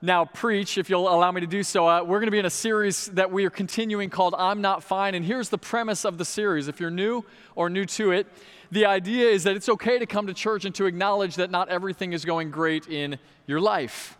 now 0.00 0.24
preach, 0.24 0.78
if 0.78 0.88
you'll 0.88 1.08
allow 1.08 1.32
me 1.32 1.40
to 1.40 1.46
do 1.46 1.64
so. 1.64 1.88
Uh, 1.88 2.04
we're 2.04 2.20
going 2.20 2.28
to 2.28 2.32
be 2.32 2.38
in 2.38 2.46
a 2.46 2.50
series 2.50 3.06
that 3.06 3.32
we 3.32 3.44
are 3.44 3.50
continuing 3.50 4.10
called 4.10 4.32
I'm 4.38 4.60
Not 4.60 4.84
Fine, 4.84 5.16
and 5.16 5.24
here's 5.24 5.48
the 5.48 5.58
premise 5.58 6.04
of 6.04 6.18
the 6.18 6.24
series. 6.24 6.68
If 6.68 6.78
you're 6.78 6.90
new 6.90 7.24
or 7.56 7.68
new 7.68 7.84
to 7.86 8.12
it, 8.12 8.28
the 8.70 8.86
idea 8.86 9.28
is 9.28 9.42
that 9.42 9.56
it's 9.56 9.68
okay 9.68 9.98
to 9.98 10.06
come 10.06 10.28
to 10.28 10.34
church 10.34 10.64
and 10.64 10.72
to 10.76 10.86
acknowledge 10.86 11.34
that 11.36 11.50
not 11.50 11.68
everything 11.68 12.12
is 12.12 12.24
going 12.24 12.52
great 12.52 12.86
in 12.86 13.18
your 13.48 13.60
life. 13.60 14.16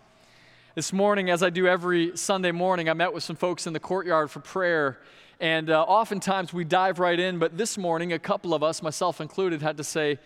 This 0.74 0.92
morning, 0.92 1.30
as 1.30 1.44
I 1.44 1.50
do 1.50 1.68
every 1.68 2.16
Sunday 2.16 2.50
morning, 2.50 2.88
I 2.88 2.94
met 2.94 3.12
with 3.12 3.22
some 3.22 3.36
folks 3.36 3.68
in 3.68 3.72
the 3.72 3.80
courtyard 3.80 4.32
for 4.32 4.40
prayer. 4.40 4.98
And 5.38 5.70
uh, 5.70 5.82
oftentimes 5.82 6.52
we 6.52 6.64
dive 6.64 6.98
right 6.98 7.18
in, 7.18 7.38
but 7.38 7.56
this 7.56 7.78
morning, 7.78 8.12
a 8.12 8.18
couple 8.18 8.52
of 8.52 8.64
us, 8.64 8.82
myself 8.82 9.20
included, 9.20 9.62
had 9.62 9.76
to 9.76 9.84
say, 9.84 10.18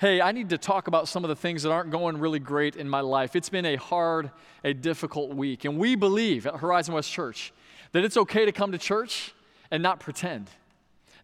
hey, 0.00 0.22
I 0.22 0.32
need 0.32 0.48
to 0.48 0.56
talk 0.56 0.88
about 0.88 1.08
some 1.08 1.24
of 1.24 1.28
the 1.28 1.36
things 1.36 1.62
that 1.62 1.70
aren't 1.70 1.90
going 1.90 2.16
really 2.16 2.38
great 2.38 2.74
in 2.74 2.88
my 2.88 3.00
life. 3.00 3.36
It's 3.36 3.50
been 3.50 3.66
a 3.66 3.76
hard, 3.76 4.30
a 4.64 4.72
difficult 4.72 5.34
week. 5.34 5.66
And 5.66 5.76
we 5.76 5.94
believe 5.94 6.46
at 6.46 6.56
Horizon 6.56 6.94
West 6.94 7.12
Church 7.12 7.52
that 7.92 8.02
it's 8.02 8.16
okay 8.16 8.46
to 8.46 8.52
come 8.52 8.72
to 8.72 8.78
church 8.78 9.34
and 9.70 9.82
not 9.82 10.00
pretend, 10.00 10.48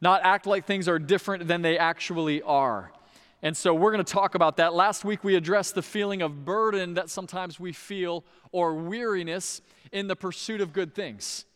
not 0.02 0.20
act 0.24 0.44
like 0.44 0.66
things 0.66 0.88
are 0.88 0.98
different 0.98 1.48
than 1.48 1.62
they 1.62 1.78
actually 1.78 2.42
are. 2.42 2.92
And 3.40 3.56
so 3.56 3.72
we're 3.72 3.92
going 3.92 4.04
to 4.04 4.12
talk 4.12 4.34
about 4.34 4.58
that. 4.58 4.74
Last 4.74 5.06
week 5.06 5.24
we 5.24 5.36
addressed 5.36 5.74
the 5.74 5.80
feeling 5.80 6.20
of 6.20 6.44
burden 6.44 6.94
that 6.94 7.08
sometimes 7.08 7.58
we 7.58 7.72
feel 7.72 8.24
or 8.52 8.74
weariness 8.74 9.62
in 9.90 10.06
the 10.06 10.16
pursuit 10.16 10.60
of 10.60 10.74
good 10.74 10.94
things. 10.94 11.46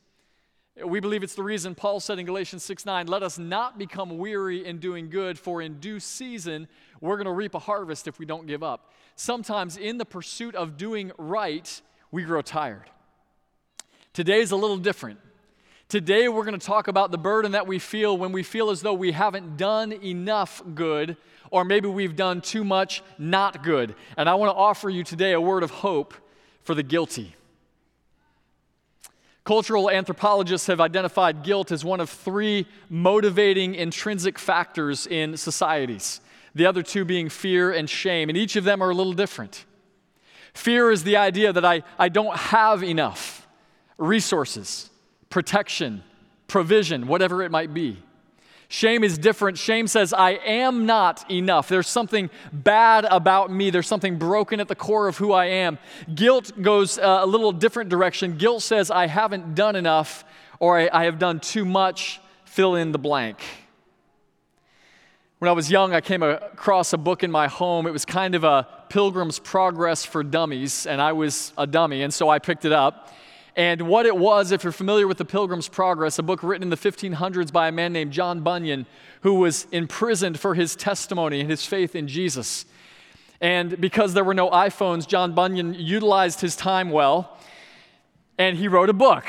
We 0.76 1.00
believe 1.00 1.22
it's 1.22 1.34
the 1.34 1.42
reason 1.42 1.74
Paul 1.74 2.00
said 2.00 2.18
in 2.18 2.26
Galatians 2.26 2.62
6 2.62 2.86
9, 2.86 3.06
let 3.06 3.22
us 3.22 3.38
not 3.38 3.78
become 3.78 4.18
weary 4.18 4.64
in 4.64 4.78
doing 4.78 5.10
good, 5.10 5.38
for 5.38 5.60
in 5.60 5.80
due 5.80 6.00
season 6.00 6.68
we're 7.00 7.16
going 7.16 7.26
to 7.26 7.32
reap 7.32 7.54
a 7.54 7.58
harvest 7.58 8.06
if 8.06 8.18
we 8.18 8.26
don't 8.26 8.46
give 8.46 8.62
up. 8.62 8.92
Sometimes 9.16 9.76
in 9.76 9.98
the 9.98 10.04
pursuit 10.04 10.54
of 10.54 10.76
doing 10.76 11.12
right, 11.18 11.80
we 12.10 12.22
grow 12.22 12.40
tired. 12.40 12.88
Today 14.12 14.40
is 14.40 14.50
a 14.50 14.56
little 14.56 14.76
different. 14.76 15.18
Today 15.88 16.28
we're 16.28 16.44
going 16.44 16.58
to 16.58 16.64
talk 16.64 16.86
about 16.86 17.10
the 17.10 17.18
burden 17.18 17.52
that 17.52 17.66
we 17.66 17.80
feel 17.80 18.16
when 18.16 18.30
we 18.30 18.44
feel 18.44 18.70
as 18.70 18.80
though 18.80 18.94
we 18.94 19.10
haven't 19.10 19.56
done 19.56 19.92
enough 19.92 20.62
good, 20.74 21.16
or 21.50 21.64
maybe 21.64 21.88
we've 21.88 22.14
done 22.14 22.40
too 22.40 22.62
much 22.62 23.02
not 23.18 23.64
good. 23.64 23.96
And 24.16 24.28
I 24.28 24.34
want 24.36 24.50
to 24.50 24.56
offer 24.56 24.88
you 24.88 25.02
today 25.02 25.32
a 25.32 25.40
word 25.40 25.64
of 25.64 25.70
hope 25.70 26.14
for 26.62 26.76
the 26.76 26.84
guilty. 26.84 27.34
Cultural 29.50 29.90
anthropologists 29.90 30.68
have 30.68 30.80
identified 30.80 31.42
guilt 31.42 31.72
as 31.72 31.84
one 31.84 31.98
of 31.98 32.08
three 32.08 32.68
motivating 32.88 33.74
intrinsic 33.74 34.38
factors 34.38 35.08
in 35.08 35.36
societies, 35.36 36.20
the 36.54 36.66
other 36.66 36.84
two 36.84 37.04
being 37.04 37.28
fear 37.28 37.72
and 37.72 37.90
shame, 37.90 38.28
and 38.28 38.38
each 38.38 38.54
of 38.54 38.62
them 38.62 38.80
are 38.80 38.90
a 38.90 38.94
little 38.94 39.12
different. 39.12 39.64
Fear 40.54 40.92
is 40.92 41.02
the 41.02 41.16
idea 41.16 41.52
that 41.52 41.64
I, 41.64 41.82
I 41.98 42.08
don't 42.08 42.36
have 42.36 42.84
enough 42.84 43.48
resources, 43.98 44.88
protection, 45.30 46.04
provision, 46.46 47.08
whatever 47.08 47.42
it 47.42 47.50
might 47.50 47.74
be. 47.74 48.00
Shame 48.72 49.02
is 49.02 49.18
different. 49.18 49.58
Shame 49.58 49.88
says, 49.88 50.12
I 50.12 50.30
am 50.30 50.86
not 50.86 51.28
enough. 51.28 51.68
There's 51.68 51.88
something 51.88 52.30
bad 52.52 53.04
about 53.04 53.50
me. 53.50 53.70
There's 53.70 53.88
something 53.88 54.16
broken 54.16 54.60
at 54.60 54.68
the 54.68 54.76
core 54.76 55.08
of 55.08 55.16
who 55.16 55.32
I 55.32 55.46
am. 55.46 55.76
Guilt 56.14 56.52
goes 56.62 56.96
uh, 56.96 57.18
a 57.20 57.26
little 57.26 57.50
different 57.50 57.90
direction. 57.90 58.36
Guilt 58.36 58.62
says, 58.62 58.88
I 58.88 59.08
haven't 59.08 59.56
done 59.56 59.74
enough 59.74 60.24
or 60.60 60.78
I, 60.78 60.88
I 60.92 61.04
have 61.06 61.18
done 61.18 61.40
too 61.40 61.64
much. 61.64 62.20
Fill 62.44 62.76
in 62.76 62.92
the 62.92 62.98
blank. 62.98 63.42
When 65.40 65.48
I 65.48 65.52
was 65.52 65.68
young, 65.68 65.92
I 65.92 66.00
came 66.00 66.22
across 66.22 66.92
a 66.92 66.98
book 66.98 67.24
in 67.24 67.30
my 67.32 67.48
home. 67.48 67.88
It 67.88 67.92
was 67.92 68.04
kind 68.04 68.36
of 68.36 68.44
a 68.44 68.68
Pilgrim's 68.88 69.40
Progress 69.40 70.04
for 70.04 70.22
Dummies, 70.22 70.86
and 70.86 71.02
I 71.02 71.10
was 71.10 71.52
a 71.58 71.66
dummy, 71.66 72.02
and 72.02 72.14
so 72.14 72.28
I 72.28 72.38
picked 72.38 72.64
it 72.64 72.72
up. 72.72 73.08
And 73.56 73.82
what 73.82 74.06
it 74.06 74.16
was, 74.16 74.52
if 74.52 74.62
you're 74.62 74.72
familiar 74.72 75.08
with 75.08 75.18
the 75.18 75.24
Pilgrim's 75.24 75.68
Progress, 75.68 76.18
a 76.18 76.22
book 76.22 76.42
written 76.42 76.62
in 76.62 76.70
the 76.70 76.76
1500s 76.76 77.52
by 77.52 77.68
a 77.68 77.72
man 77.72 77.92
named 77.92 78.12
John 78.12 78.40
Bunyan, 78.40 78.86
who 79.22 79.34
was 79.34 79.66
imprisoned 79.72 80.38
for 80.38 80.54
his 80.54 80.76
testimony 80.76 81.40
and 81.40 81.50
his 81.50 81.66
faith 81.66 81.96
in 81.96 82.06
Jesus. 82.06 82.64
And 83.40 83.80
because 83.80 84.14
there 84.14 84.24
were 84.24 84.34
no 84.34 84.50
iPhones, 84.50 85.06
John 85.06 85.34
Bunyan 85.34 85.74
utilized 85.74 86.40
his 86.40 86.54
time 86.54 86.90
well, 86.90 87.38
and 88.38 88.56
he 88.56 88.68
wrote 88.68 88.88
a 88.88 88.94
book. 88.94 89.24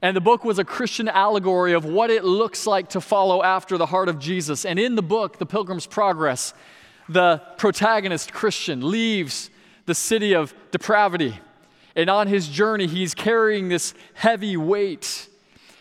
And 0.00 0.16
the 0.16 0.20
book 0.20 0.44
was 0.44 0.58
a 0.58 0.64
Christian 0.64 1.08
allegory 1.08 1.72
of 1.72 1.84
what 1.84 2.10
it 2.10 2.24
looks 2.24 2.66
like 2.66 2.90
to 2.90 3.00
follow 3.00 3.42
after 3.42 3.76
the 3.76 3.86
heart 3.86 4.08
of 4.08 4.18
Jesus. 4.18 4.64
And 4.64 4.78
in 4.78 4.94
the 4.94 5.02
book, 5.02 5.38
The 5.38 5.46
Pilgrim's 5.46 5.86
Progress, 5.86 6.54
the 7.08 7.42
protagonist, 7.56 8.32
Christian, 8.32 8.88
leaves 8.90 9.50
the 9.86 9.94
city 9.94 10.34
of 10.34 10.54
depravity 10.70 11.38
and 11.96 12.10
on 12.10 12.28
his 12.28 12.46
journey, 12.46 12.86
he's 12.86 13.14
carrying 13.14 13.68
this 13.68 13.94
heavy 14.12 14.56
weight. 14.56 15.28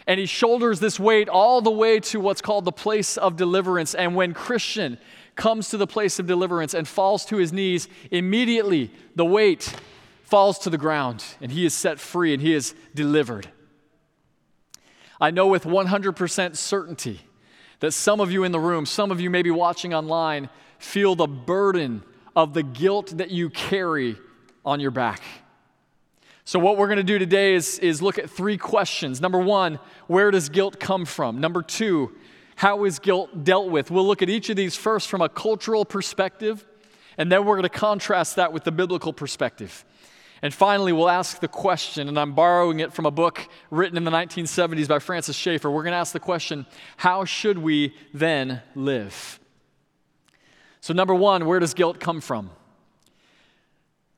And 0.08 0.20
he 0.20 0.26
shoulders 0.26 0.80
this 0.80 1.00
weight 1.00 1.28
all 1.28 1.62
the 1.62 1.72
way 1.72 2.00
to 2.00 2.20
what's 2.20 2.42
called 2.42 2.64
the 2.64 2.72
place 2.72 3.18
of 3.18 3.36
deliverance. 3.36 3.94
And 3.94 4.16
when 4.16 4.34
Christian 4.34 4.98
comes 5.36 5.70
to 5.70 5.78
the 5.78 5.88
place 5.88 6.18
of 6.18 6.26
deliverance 6.26 6.74
and 6.74 6.88
falls 6.88 7.26
to 7.26 7.38
his 7.38 7.52
knees, 7.52 7.90
immediately 8.12 8.94
the 9.16 9.26
weight 9.26 9.76
falls 10.24 10.58
to 10.59 10.70
the 10.70 10.78
ground 10.78 11.24
and 11.42 11.52
he 11.52 11.66
is 11.66 11.74
set 11.74 12.00
free 12.00 12.34
and 12.34 12.42
he 12.42 12.53
is 12.53 12.74
delivered. 12.94 13.50
I 15.20 15.32
know 15.32 15.47
with 15.47 15.64
100% 15.64 16.56
certainty 16.56 17.22
that 17.82 17.92
some 17.92 18.22
of 18.22 18.32
you 18.32 18.44
in 18.44 18.52
the 18.53 18.59
room, 18.59 18.86
some 18.86 19.12
of 19.12 19.20
you 19.20 19.30
maybe 19.30 19.52
watching 19.52 19.94
online, 19.94 20.50
feel 20.80 21.16
the 21.16 21.28
burden 21.28 22.03
of 22.36 22.53
the 22.53 22.64
guilt 22.64 23.18
that 23.18 23.32
you 23.32 23.50
carry 23.50 24.16
on 24.64 24.80
your 24.80 24.92
back. 24.92 25.22
So, 26.47 26.59
what 26.59 26.78
we're 26.78 26.85
going 26.85 26.97
to 26.97 27.03
do 27.03 27.17
today 27.17 27.56
is, 27.56 27.79
is 27.79 28.03
look 28.03 28.19
at 28.19 28.29
three 28.29 28.56
questions. 28.56 29.19
Number 29.19 29.39
one, 29.39 29.79
where 30.06 30.29
does 30.29 30.50
guilt 30.50 30.79
come 30.79 31.03
from? 31.06 31.41
Number 31.41 31.63
two, 31.63 32.16
how 32.56 32.85
is 32.85 33.00
guilt 33.00 33.44
dealt 33.44 33.69
with? 33.69 33.89
We'll 33.89 34.06
look 34.06 34.22
at 34.22 34.29
each 34.29 34.51
of 34.51 34.55
these 34.55 34.75
first 34.75 35.09
from 35.09 35.22
a 35.22 35.29
cultural 35.29 35.85
perspective, 35.85 36.63
and 37.17 37.31
then 37.31 37.45
we're 37.45 37.55
going 37.55 37.63
to 37.63 37.69
contrast 37.69 38.35
that 38.35 38.53
with 38.53 38.63
the 38.63 38.72
biblical 38.72 39.11
perspective. 39.11 39.84
And 40.44 40.53
finally, 40.53 40.94
we'll 40.94 41.09
ask 41.09 41.39
the 41.39 41.47
question, 41.47 42.07
and 42.07 42.19
I'm 42.19 42.34
borrowing 42.34 42.79
it 42.79 42.94
from 42.94 43.07
a 43.07 43.11
book 43.11 43.47
written 43.72 43.97
in 43.97 44.03
the 44.03 44.11
1970s 44.11 44.88
by 44.88 45.00
Francis 45.00 45.35
Schaeffer. 45.35 45.72
We're 45.72 45.81
going 45.81 45.94
to 45.94 45.97
ask 45.97 46.13
the 46.13 46.19
question 46.19 46.67
how 46.97 47.25
should 47.25 47.57
we 47.57 47.95
then 48.13 48.61
live? 48.75 49.39
So, 50.79 50.94
number 50.94 51.16
one, 51.16 51.47
where 51.47 51.59
does 51.59 51.73
guilt 51.73 52.00
come 52.00 52.22
from? 52.22 52.51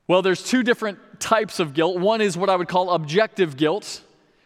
Well, 0.08 0.22
there's 0.22 0.42
two 0.42 0.62
different 0.62 0.98
types 1.20 1.60
of 1.60 1.74
guilt. 1.74 1.98
One 1.98 2.22
is 2.22 2.36
what 2.36 2.48
I 2.48 2.56
would 2.56 2.66
call 2.66 2.90
objective 2.90 3.58
guilt, 3.58 4.00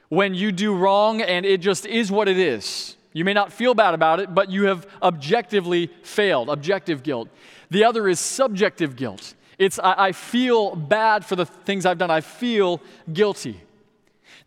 when 0.08 0.34
you 0.34 0.50
do 0.52 0.74
wrong 0.74 1.22
and 1.22 1.46
it 1.46 1.60
just 1.62 1.86
is 1.86 2.10
what 2.10 2.28
it 2.28 2.36
is. 2.36 2.96
You 3.12 3.24
may 3.24 3.32
not 3.32 3.52
feel 3.52 3.72
bad 3.72 3.94
about 3.94 4.18
it, 4.20 4.34
but 4.34 4.50
you 4.50 4.64
have 4.64 4.86
objectively 5.02 5.86
failed, 6.02 6.50
objective 6.50 7.02
guilt. 7.02 7.28
The 7.70 7.84
other 7.84 8.08
is 8.08 8.18
subjective 8.18 8.96
guilt. 8.96 9.34
It's 9.56 9.78
I, 9.78 10.08
I 10.08 10.12
feel 10.12 10.74
bad 10.74 11.24
for 11.24 11.36
the 11.36 11.46
things 11.46 11.86
I've 11.86 11.98
done, 11.98 12.10
I 12.10 12.22
feel 12.22 12.82
guilty. 13.12 13.60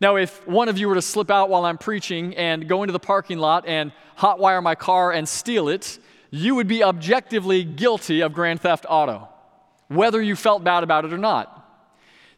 Now, 0.00 0.16
if 0.16 0.46
one 0.46 0.68
of 0.68 0.76
you 0.76 0.88
were 0.88 0.96
to 0.96 1.02
slip 1.02 1.30
out 1.30 1.48
while 1.48 1.64
I'm 1.64 1.78
preaching 1.78 2.36
and 2.36 2.68
go 2.68 2.82
into 2.82 2.92
the 2.92 3.00
parking 3.00 3.38
lot 3.38 3.66
and 3.66 3.90
hotwire 4.18 4.62
my 4.62 4.74
car 4.74 5.12
and 5.12 5.26
steal 5.26 5.68
it, 5.68 5.98
you 6.30 6.54
would 6.56 6.68
be 6.68 6.84
objectively 6.84 7.64
guilty 7.64 8.20
of 8.20 8.34
grand 8.34 8.60
theft 8.60 8.84
auto 8.86 9.28
whether 9.88 10.20
you 10.20 10.36
felt 10.36 10.64
bad 10.64 10.82
about 10.82 11.04
it 11.04 11.12
or 11.12 11.18
not. 11.18 11.62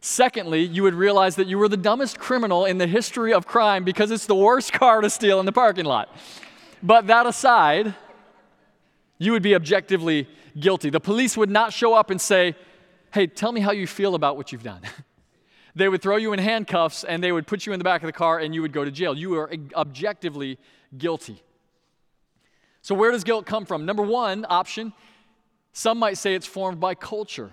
Secondly, 0.01 0.61
you 0.61 0.83
would 0.83 0.93
realize 0.93 1.35
that 1.35 1.47
you 1.47 1.57
were 1.57 1.67
the 1.67 1.77
dumbest 1.77 2.19
criminal 2.19 2.65
in 2.65 2.77
the 2.77 2.87
history 2.87 3.33
of 3.33 3.45
crime 3.45 3.83
because 3.83 4.11
it's 4.11 4.25
the 4.25 4.35
worst 4.35 4.71
car 4.81 5.01
to 5.01 5.09
steal 5.09 5.39
in 5.39 5.45
the 5.45 5.51
parking 5.51 5.85
lot. 5.85 6.15
But 6.81 7.07
that 7.07 7.25
aside, 7.25 7.93
you 9.17 9.33
would 9.33 9.43
be 9.43 9.55
objectively 9.55 10.27
guilty. 10.57 10.89
The 10.89 11.01
police 11.01 11.35
would 11.35 11.49
not 11.49 11.73
show 11.73 11.93
up 11.93 12.09
and 12.09 12.19
say, 12.19 12.55
Hey, 13.11 13.25
tell 13.27 13.51
me 13.51 13.59
how 13.59 13.71
you 13.71 13.87
feel 13.87 14.13
about 14.13 14.37
what 14.37 14.51
you've 14.51 14.63
done. 14.63 14.81
they 15.75 15.89
would 15.89 16.01
throw 16.01 16.15
you 16.15 16.31
in 16.31 16.39
handcuffs 16.39 17.03
and 17.03 17.23
they 17.23 17.31
would 17.31 17.47
put 17.47 17.65
you 17.65 17.73
in 17.73 17.79
the 17.79 17.83
back 17.83 18.03
of 18.03 18.05
the 18.05 18.13
car 18.13 18.37
and 18.37 18.53
you 18.53 18.61
would 18.61 18.71
go 18.71 18.85
to 18.85 18.91
jail. 18.91 19.17
You 19.17 19.35
are 19.39 19.51
objectively 19.75 20.59
guilty. 20.95 21.41
So, 22.81 22.95
where 22.95 23.11
does 23.11 23.23
guilt 23.23 23.45
come 23.45 23.65
from? 23.65 23.85
Number 23.85 24.03
one 24.03 24.45
option 24.47 24.93
some 25.73 25.97
might 25.99 26.17
say 26.17 26.35
it's 26.35 26.45
formed 26.47 26.79
by 26.79 26.95
culture. 26.95 27.51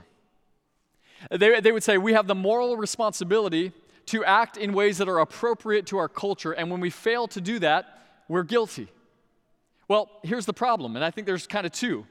They, 1.31 1.61
they 1.61 1.73
would 1.73 1.83
say, 1.83 1.99
We 1.99 2.13
have 2.13 2.27
the 2.27 2.35
moral 2.35 2.77
responsibility 2.77 3.73
to 4.07 4.25
act 4.25 4.57
in 4.57 4.73
ways 4.73 4.99
that 4.99 5.09
are 5.09 5.19
appropriate 5.19 5.87
to 5.87 5.99
our 5.99 6.09
culture, 6.09 6.53
and 6.53 6.71
when 6.71 6.81
we 6.81 6.91
fail 6.91 7.27
to 7.29 7.41
do 7.41 7.59
that, 7.59 8.03
we're 8.29 8.45
guilty. 8.45 8.89
Well, 9.89 10.11
here's 10.23 10.47
the 10.47 10.53
problem, 10.53 10.97
and 10.97 11.05
I 11.05 11.11
think 11.11 11.27
there's 11.27 11.47
kind 11.47 11.67
of 11.67 11.73
two. 11.73 12.07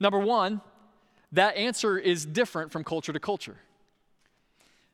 Number 0.00 0.18
one, 0.18 0.60
that 1.32 1.56
answer 1.56 1.98
is 1.98 2.26
different 2.26 2.72
from 2.72 2.84
culture 2.84 3.12
to 3.12 3.20
culture. 3.20 3.56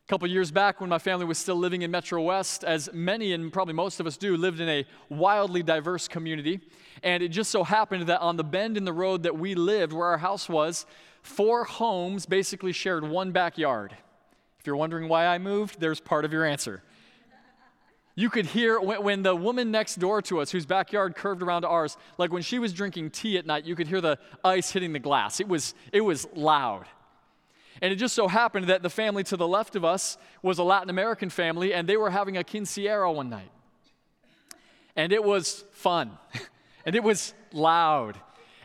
Couple 0.09 0.27
years 0.27 0.49
back, 0.49 0.81
when 0.81 0.89
my 0.89 0.97
family 0.97 1.23
was 1.23 1.37
still 1.37 1.55
living 1.55 1.83
in 1.83 1.91
Metro 1.91 2.19
West, 2.19 2.63
as 2.63 2.89
many 2.91 3.31
and 3.31 3.53
probably 3.53 3.75
most 3.75 3.99
of 3.99 4.07
us 4.07 4.17
do, 4.17 4.35
lived 4.35 4.59
in 4.59 4.67
a 4.67 4.83
wildly 5.07 5.61
diverse 5.61 6.07
community. 6.07 6.61
And 7.03 7.21
it 7.21 7.27
just 7.27 7.51
so 7.51 7.63
happened 7.63 8.07
that 8.07 8.19
on 8.19 8.35
the 8.35 8.43
bend 8.43 8.75
in 8.75 8.85
the 8.85 8.91
road 8.91 9.21
that 9.21 9.37
we 9.37 9.53
lived, 9.53 9.93
where 9.93 10.07
our 10.07 10.17
house 10.17 10.49
was, 10.49 10.87
four 11.21 11.63
homes 11.63 12.25
basically 12.25 12.71
shared 12.71 13.07
one 13.07 13.31
backyard. 13.31 13.95
If 14.59 14.65
you're 14.65 14.75
wondering 14.75 15.09
why 15.09 15.27
I 15.27 15.37
moved, 15.37 15.79
there's 15.79 15.99
part 15.99 16.25
of 16.25 16.33
your 16.33 16.43
answer. 16.43 16.81
You 18.15 18.31
could 18.31 18.47
hear 18.47 18.79
when, 18.79 19.21
the 19.21 19.35
woman 19.35 19.69
next 19.69 19.97
door 19.97 20.23
to 20.23 20.39
us, 20.41 20.49
whose 20.49 20.65
backyard 20.65 21.15
curved 21.15 21.43
around 21.43 21.65
ours, 21.65 21.97
like 22.17 22.33
when 22.33 22.41
she 22.41 22.57
was 22.57 22.73
drinking 22.73 23.11
tea 23.11 23.37
at 23.37 23.45
night, 23.45 23.63
you 23.63 23.75
could 23.75 23.87
hear 23.87 24.01
the 24.01 24.17
ice 24.43 24.71
hitting 24.71 24.91
the 24.91 24.97
glass. 24.97 25.39
It 25.39 25.47
was, 25.47 25.75
it 25.93 26.01
was 26.01 26.27
loud. 26.33 26.87
And 27.81 27.91
it 27.93 27.95
just 27.95 28.15
so 28.15 28.27
happened 28.27 28.67
that 28.67 28.83
the 28.83 28.89
family 28.89 29.23
to 29.25 29.37
the 29.37 29.47
left 29.47 29.75
of 29.75 29.85
us 29.85 30.17
was 30.41 30.57
a 30.57 30.63
Latin 30.63 30.89
American 30.89 31.29
family, 31.29 31.73
and 31.73 31.87
they 31.87 31.97
were 31.97 32.09
having 32.09 32.37
a 32.37 32.43
quinceañera 32.43 33.13
one 33.13 33.29
night. 33.29 33.51
And 34.95 35.13
it 35.13 35.23
was 35.23 35.63
fun, 35.71 36.17
and 36.85 36.95
it 36.95 37.03
was 37.03 37.33
loud 37.53 38.17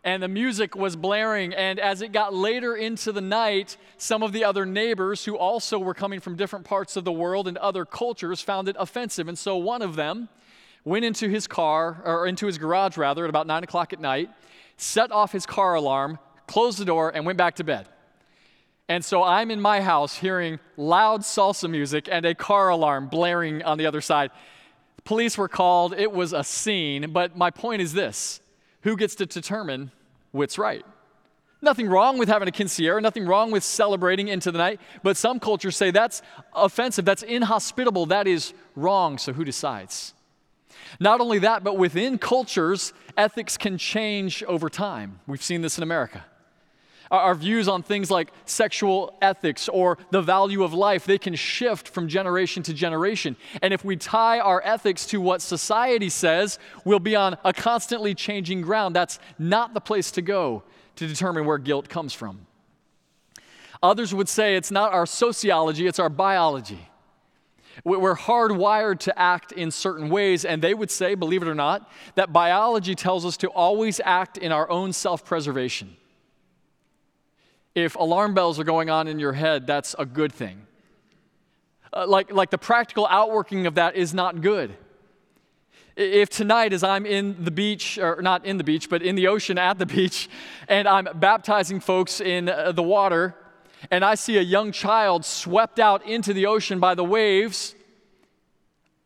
and 0.05 0.23
the 0.23 0.29
music 0.29 0.77
was 0.77 0.95
blaring. 0.95 1.55
And 1.55 1.81
as 1.81 2.03
it 2.03 2.13
got 2.13 2.35
later 2.35 2.77
into 2.77 3.11
the 3.11 3.23
night, 3.23 3.79
some 3.97 4.23
of 4.23 4.33
the 4.33 4.45
other 4.45 4.67
neighbors 4.67 5.25
who 5.25 5.37
also 5.37 5.79
were 5.79 5.95
coming 5.95 6.21
from 6.21 6.37
different 6.37 6.67
parts 6.67 6.97
of 6.97 7.05
the 7.05 7.13
world 7.13 7.49
and 7.49 7.57
other 7.57 7.87
cultures 7.87 8.43
found 8.43 8.69
it 8.69 8.77
offensive. 8.79 9.29
And 9.29 9.39
so 9.39 9.57
one 9.57 9.81
of 9.81 9.97
them 9.97 10.29
went 10.85 11.07
into 11.07 11.29
his 11.31 11.47
car, 11.47 12.03
or 12.05 12.27
into 12.27 12.47
his 12.47 12.59
garage 12.59 12.99
rather, 12.99 13.25
at 13.25 13.31
about 13.31 13.47
nine 13.47 13.65
o'clock 13.65 13.95
at 13.95 14.01
night, 14.01 14.29
set 14.77 15.11
off 15.11 15.33
his 15.33 15.47
car 15.47 15.75
alarm, 15.75 16.19
closed 16.47 16.79
the 16.79 16.85
door, 16.85 17.11
and 17.15 17.25
went 17.25 17.39
back 17.39 17.55
to 17.57 17.65
bed. 17.65 17.89
And 18.89 19.05
so 19.05 19.23
I'm 19.23 19.51
in 19.51 19.61
my 19.61 19.81
house 19.81 20.17
hearing 20.17 20.61
loud 20.77 21.23
salsa 21.23 21.71
music 21.71 22.09
and 22.11 22.27
a 22.27 22.35
car 22.35 22.69
alarm 22.69 23.09
blaring 23.09 23.63
on 23.63 23.79
the 23.79 23.87
other 23.87 24.03
side. 24.03 24.31
Police 25.05 25.39
were 25.39 25.49
called, 25.49 25.95
it 25.95 26.13
was 26.13 26.33
a 26.33 26.45
scene, 26.45 27.11
but 27.13 27.37
my 27.37 27.51
point 27.51 27.81
is 27.81 27.95
this. 27.95 28.41
Who 28.83 28.97
gets 28.97 29.15
to 29.17 29.27
determine 29.27 29.91
what's 30.33 30.59
right? 30.59 30.85
Nothing 31.63 31.89
wrong 31.89 32.19
with 32.19 32.29
having 32.29 32.47
a 32.47 32.53
quinceañera, 32.53 33.01
nothing 33.01 33.27
wrong 33.27 33.51
with 33.51 33.65
celebrating 33.65 34.29
into 34.29 34.53
the 34.53 34.59
night, 34.59 34.81
but 35.03 35.17
some 35.17 35.41
cultures 35.41 35.77
say 35.77 35.91
that's 35.91 36.21
offensive, 36.55 37.07
that's 37.07 37.23
inhospitable, 37.23 38.05
that 38.07 38.27
is 38.27 38.53
wrong, 38.77 39.17
so 39.17 39.33
who 39.33 39.47
decides? 39.47 40.13
Not 41.01 41.23
only 41.23 41.39
that, 41.39 41.65
but 41.65 41.79
within 41.79 42.19
cultures, 42.19 42.93
ethics 43.17 43.57
can 43.57 43.79
change 43.79 44.43
over 44.45 44.69
time. 44.69 45.21
We've 45.27 45.43
seen 45.43 45.63
this 45.63 45.79
in 45.79 45.83
America 45.83 46.25
our 47.11 47.35
views 47.35 47.69
on 47.69 47.83
things 47.83 48.11
like 48.11 48.33
sexual 48.45 49.17
ethics 49.21 49.69
or 49.69 49.99
the 50.11 50.23
value 50.23 50.63
of 50.63 50.73
life, 50.73 51.05
they 51.05 51.19
can 51.19 51.35
shift 51.35 51.89
from 51.89 52.09
generation 52.09 52.63
to 52.65 52.75
generation. 52.75 53.37
And 53.63 53.75
if 53.75 53.85
we 53.85 53.97
tie 53.97 54.41
our 54.41 54.63
ethics 54.65 55.07
to 55.07 55.21
what 55.21 55.43
society 55.43 56.09
says, 56.09 56.59
we'll 56.85 56.99
be 56.99 57.17
on 57.17 57.37
a 57.45 57.53
constantly 57.53 58.15
changing 58.15 58.63
ground. 58.63 58.97
That's 58.97 59.19
not 59.39 59.75
the 59.75 59.81
place 59.81 60.11
to 60.13 60.23
go 60.23 60.63
to 60.97 61.07
determine 61.07 61.45
where 61.45 61.59
guilt 61.59 61.89
comes 61.89 62.13
from. 62.13 62.47
Others 63.83 64.15
would 64.15 64.29
say 64.29 64.57
it's 64.57 64.71
not 64.71 64.93
our 64.93 65.07
sociology, 65.07 65.87
it's 65.87 65.99
our 65.99 66.09
biology. 66.09 66.89
We're 67.83 68.15
hardwired 68.15 69.01
to 69.01 69.19
act 69.19 69.51
in 69.51 69.71
certain 69.73 70.09
ways, 70.09 70.45
and 70.45 70.63
they 70.63 70.75
would 70.75 70.91
say, 70.91 71.17
believe 71.17 71.43
it 71.43 71.49
or 71.49 71.57
not, 71.57 71.91
that 72.15 72.33
biology 72.33 72.95
tells 72.95 73.27
us 73.27 73.37
to 73.39 73.49
always 73.49 74.01
act 74.05 74.39
in 74.39 74.53
our 74.53 74.71
own 74.71 74.93
self 74.93 75.25
preservation. 75.25 75.97
If 77.75 77.97
alarm 77.97 78.35
bells 78.35 78.59
are 78.61 78.65
going 78.65 78.89
on 78.89 79.09
in 79.09 79.19
your 79.19 79.33
head, 79.33 79.67
that's 79.67 79.97
a 79.99 80.07
good 80.07 80.33
thing. 80.33 80.67
Uh, 81.93 82.07
like, 82.07 82.33
like 82.33 82.51
the 82.51 82.59
practical 82.59 83.07
outworking 83.09 83.67
of 83.67 83.75
that 83.77 83.97
is 83.97 84.15
not 84.15 84.41
good. 84.41 84.77
If 85.97 86.29
tonight, 86.29 86.73
as 86.73 86.83
I'm 86.83 87.07
in 87.07 87.45
the 87.45 87.53
beach, 87.53 87.99
or 87.99 88.21
not 88.21 88.45
in 88.45 88.59
the 88.59 88.65
beach, 88.65 88.91
but 88.91 89.01
in 89.03 89.15
the 89.15 89.29
ocean 89.29 89.59
at 89.59 89.79
the 89.79 89.87
beach, 89.97 90.29
and 90.69 90.89
I'm 90.89 91.09
baptizing 91.15 91.81
folks 91.81 92.21
in 92.21 92.49
uh, 92.49 92.73
the 92.73 92.83
water, 92.83 93.35
and 93.91 94.05
I 94.05 94.15
see 94.15 94.39
a 94.39 94.43
young 94.43 94.73
child 94.73 95.25
swept 95.25 95.79
out 95.79 96.05
into 96.07 96.33
the 96.33 96.47
ocean 96.47 96.81
by 96.81 96.95
the 96.95 97.05
waves, 97.05 97.75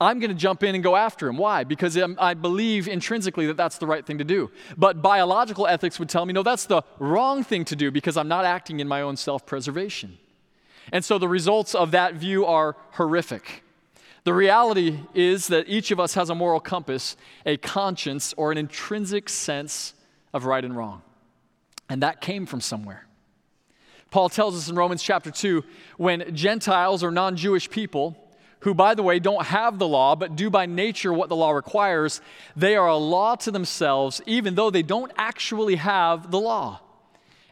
I'm 0.00 0.20
going 0.20 0.30
to 0.30 0.36
jump 0.36 0.62
in 0.62 0.76
and 0.76 0.84
go 0.84 0.94
after 0.94 1.26
him. 1.28 1.36
Why? 1.36 1.64
Because 1.64 1.98
I 2.18 2.34
believe 2.34 2.86
intrinsically 2.86 3.46
that 3.46 3.56
that's 3.56 3.78
the 3.78 3.86
right 3.86 4.06
thing 4.06 4.18
to 4.18 4.24
do. 4.24 4.50
But 4.76 5.02
biological 5.02 5.66
ethics 5.66 5.98
would 5.98 6.08
tell 6.08 6.24
me, 6.24 6.32
no, 6.32 6.44
that's 6.44 6.66
the 6.66 6.82
wrong 7.00 7.42
thing 7.42 7.64
to 7.66 7.76
do 7.76 7.90
because 7.90 8.16
I'm 8.16 8.28
not 8.28 8.44
acting 8.44 8.78
in 8.78 8.86
my 8.86 9.02
own 9.02 9.16
self 9.16 9.44
preservation. 9.44 10.18
And 10.92 11.04
so 11.04 11.18
the 11.18 11.28
results 11.28 11.74
of 11.74 11.90
that 11.90 12.14
view 12.14 12.46
are 12.46 12.76
horrific. 12.92 13.64
The 14.24 14.32
reality 14.32 15.00
is 15.14 15.48
that 15.48 15.68
each 15.68 15.90
of 15.90 15.98
us 15.98 16.14
has 16.14 16.30
a 16.30 16.34
moral 16.34 16.60
compass, 16.60 17.16
a 17.44 17.56
conscience, 17.56 18.34
or 18.36 18.52
an 18.52 18.58
intrinsic 18.58 19.28
sense 19.28 19.94
of 20.32 20.44
right 20.44 20.64
and 20.64 20.76
wrong. 20.76 21.02
And 21.88 22.02
that 22.02 22.20
came 22.20 22.46
from 22.46 22.60
somewhere. 22.60 23.06
Paul 24.10 24.28
tells 24.28 24.56
us 24.56 24.68
in 24.68 24.76
Romans 24.76 25.02
chapter 25.02 25.30
2 25.30 25.64
when 25.96 26.34
Gentiles 26.34 27.02
or 27.02 27.10
non 27.10 27.36
Jewish 27.36 27.68
people, 27.68 28.16
who, 28.60 28.74
by 28.74 28.94
the 28.94 29.02
way, 29.02 29.18
don't 29.18 29.46
have 29.46 29.78
the 29.78 29.86
law, 29.86 30.16
but 30.16 30.36
do 30.36 30.50
by 30.50 30.66
nature 30.66 31.12
what 31.12 31.28
the 31.28 31.36
law 31.36 31.50
requires, 31.50 32.20
they 32.56 32.74
are 32.74 32.88
a 32.88 32.96
law 32.96 33.36
to 33.36 33.50
themselves, 33.50 34.20
even 34.26 34.54
though 34.54 34.70
they 34.70 34.82
don't 34.82 35.12
actually 35.16 35.76
have 35.76 36.30
the 36.30 36.40
law. 36.40 36.80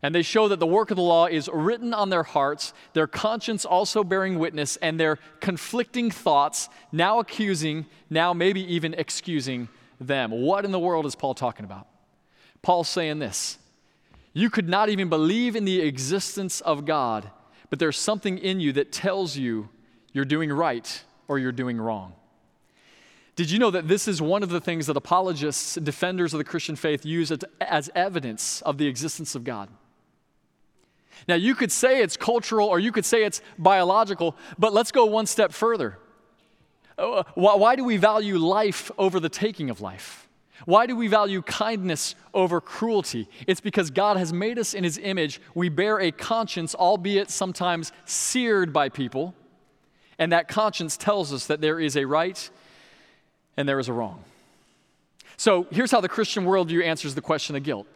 And 0.03 0.15
they 0.15 0.23
show 0.23 0.49
that 0.49 0.61
the 0.61 0.67
work 0.67 0.91
of 0.91 0.97
the 0.97 1.03
law 1.03 1.27
is 1.27 1.49
written 1.53 1.95
on 1.95 2.11
their 2.11 2.23
hearts, 2.23 2.73
their 2.93 3.07
conscience 3.07 3.65
also 3.65 4.05
bearing 4.05 4.39
witness, 4.39 4.77
and 4.77 5.01
their 5.01 5.19
conflicting 5.41 6.11
thoughts, 6.11 6.69
now 6.93 7.19
accusing, 7.19 7.87
now 8.11 8.33
maybe 8.33 8.61
even 8.75 8.95
excusing 8.95 9.69
them. 10.01 10.31
What 10.31 10.65
in 10.65 10.71
the 10.71 10.79
world 10.79 11.07
is 11.07 11.15
Paul 11.15 11.35
talking 11.35 11.65
about? 11.65 11.87
Paul's 12.63 12.89
saying 12.89 13.21
this 13.21 13.59
You 14.33 14.51
could 14.51 14.69
not 14.69 14.89
even 14.89 15.09
believe 15.09 15.57
in 15.57 15.65
the 15.65 15.81
existence 15.81 16.61
of 16.61 16.85
God, 16.85 17.31
but 17.71 17.79
there's 17.79 17.99
something 17.99 18.39
in 18.39 18.61
you 18.61 18.73
that 18.73 18.93
tells 18.93 19.37
you 19.37 19.69
you're 20.17 20.25
doing 20.25 20.51
right 20.51 21.05
or 21.29 21.39
you're 21.39 21.53
doing 21.53 21.79
wrong. 21.79 22.15
Did 23.35 23.51
you 23.51 23.59
know 23.59 23.71
that 23.71 23.87
this 23.87 24.09
is 24.09 24.23
one 24.23 24.43
of 24.43 24.49
the 24.49 24.63
things 24.63 24.87
that 24.87 24.97
apologists, 24.97 25.75
defenders 25.75 26.33
of 26.33 26.39
the 26.39 26.45
Christian 26.45 26.75
faith, 26.75 27.05
use 27.05 27.31
as 27.61 27.91
evidence 27.95 28.63
of 28.63 28.79
the 28.79 28.87
existence 28.87 29.35
of 29.35 29.45
God? 29.45 29.69
Now, 31.29 31.35
you 31.35 31.55
could 31.55 31.71
say 31.71 32.01
it's 32.01 32.17
cultural 32.17 32.67
or 32.67 32.79
you 32.79 32.93
could 32.93 33.05
say 33.05 33.25
it's 33.25 33.43
biological, 33.59 34.37
but 34.59 34.73
let's 34.73 34.91
go 34.91 35.05
one 35.05 35.27
step 35.27 35.53
further. 35.53 35.99
Uh, 36.97 37.25
why 37.35 37.77
do 37.77 37.85
we 37.85 37.99
value 37.99 38.39
life 38.39 38.91
over 38.97 39.21
the 39.21 39.29
taking 39.29 39.69
of 39.69 39.83
life? 39.83 40.31
Why 40.65 40.87
do 40.87 40.97
we 40.97 41.09
value 41.09 41.43
kindness 41.43 42.15
over 42.33 42.63
cruelty? 42.63 43.29
It's 43.47 43.61
because 43.61 43.91
God 43.91 44.17
has 44.17 44.33
made 44.33 44.59
us 44.59 44.73
in 44.73 44.83
His 44.83 44.97
image. 44.97 45.43
We 45.55 45.69
bear 45.69 46.01
a 46.01 46.11
conscience, 46.11 46.75
albeit 46.75 47.29
sometimes 47.29 47.93
seared 48.07 48.73
by 48.73 48.89
people 48.89 49.35
and 50.19 50.33
that 50.33 50.49
conscience 50.49 50.97
tells 50.97 51.33
us 51.33 51.47
that 51.47 51.61
there 51.61 51.79
is 51.79 51.97
a 51.97 52.05
right 52.05 52.51
and 53.57 53.69
there 53.69 53.79
is 53.79 53.89
a 53.89 53.93
wrong. 53.93 54.23
So 55.37 55.67
here's 55.71 55.91
how 55.91 56.01
the 56.01 56.09
Christian 56.09 56.45
worldview 56.45 56.85
answers 56.85 57.15
the 57.15 57.21
question 57.21 57.57
of 57.57 57.63
guilt 57.63 57.87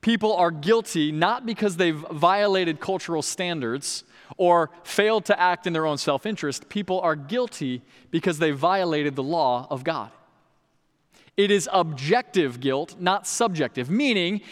people 0.00 0.34
are 0.34 0.50
guilty 0.50 1.12
not 1.12 1.46
because 1.46 1.76
they've 1.76 2.04
violated 2.10 2.80
cultural 2.80 3.22
standards 3.22 4.04
or 4.36 4.70
failed 4.82 5.24
to 5.26 5.40
act 5.40 5.66
in 5.66 5.72
their 5.72 5.86
own 5.86 5.98
self 5.98 6.26
interest. 6.26 6.68
People 6.68 7.00
are 7.00 7.16
guilty 7.16 7.82
because 8.10 8.38
they 8.38 8.50
violated 8.50 9.16
the 9.16 9.22
law 9.22 9.66
of 9.70 9.84
God. 9.84 10.10
It 11.36 11.50
is 11.50 11.68
objective 11.72 12.60
guilt, 12.60 12.96
not 12.98 13.26
subjective, 13.26 13.88
meaning 13.88 14.42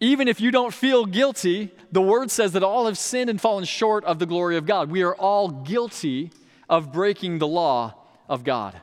even 0.00 0.28
if 0.28 0.40
you 0.40 0.50
don't 0.50 0.72
feel 0.72 1.04
guilty, 1.04 1.70
the 1.92 2.00
word 2.00 2.30
says 2.30 2.52
that 2.52 2.62
all 2.62 2.86
have 2.86 2.96
sinned 2.96 3.28
and 3.28 3.38
fallen 3.38 3.64
short 3.64 4.02
of 4.04 4.18
the 4.18 4.26
glory 4.26 4.56
of 4.56 4.64
God. 4.64 4.90
We 4.90 5.02
are 5.02 5.14
all 5.14 5.48
guilty 5.48 6.30
of 6.68 6.90
breaking 6.90 7.38
the 7.38 7.46
law 7.46 7.94
of 8.28 8.42
God. 8.42 8.80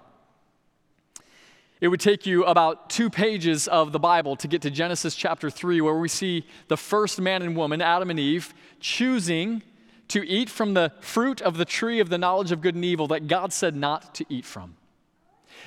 It 1.82 1.90
would 1.90 2.00
take 2.00 2.26
you 2.26 2.44
about 2.46 2.90
two 2.90 3.10
pages 3.10 3.68
of 3.68 3.92
the 3.92 4.00
Bible 4.00 4.36
to 4.38 4.48
get 4.48 4.62
to 4.64 4.72
Genesis 4.72 5.16
chapter 5.16 5.50
3, 5.50 5.82
where 5.82 5.98
we 5.98 6.08
see 6.08 6.46
the 6.68 6.78
first 6.78 7.20
man 7.20 7.42
and 7.42 7.56
woman, 7.56 7.82
Adam 7.82 8.10
and 8.10 8.20
Eve, 8.20 8.54
choosing 8.80 9.64
to 10.08 10.28
eat 10.28 10.50
from 10.50 10.74
the 10.74 10.92
fruit 11.02 11.42
of 11.42 11.58
the 11.58 11.66
tree 11.66 12.00
of 12.00 12.10
the 12.10 12.18
knowledge 12.18 12.52
of 12.52 12.62
good 12.62 12.76
and 12.76 12.86
evil 12.86 13.08
that 13.08 13.28
God 13.28 13.52
said 13.52 13.76
not 13.76 14.16
to 14.16 14.26
eat 14.30 14.46
from. 14.46 14.77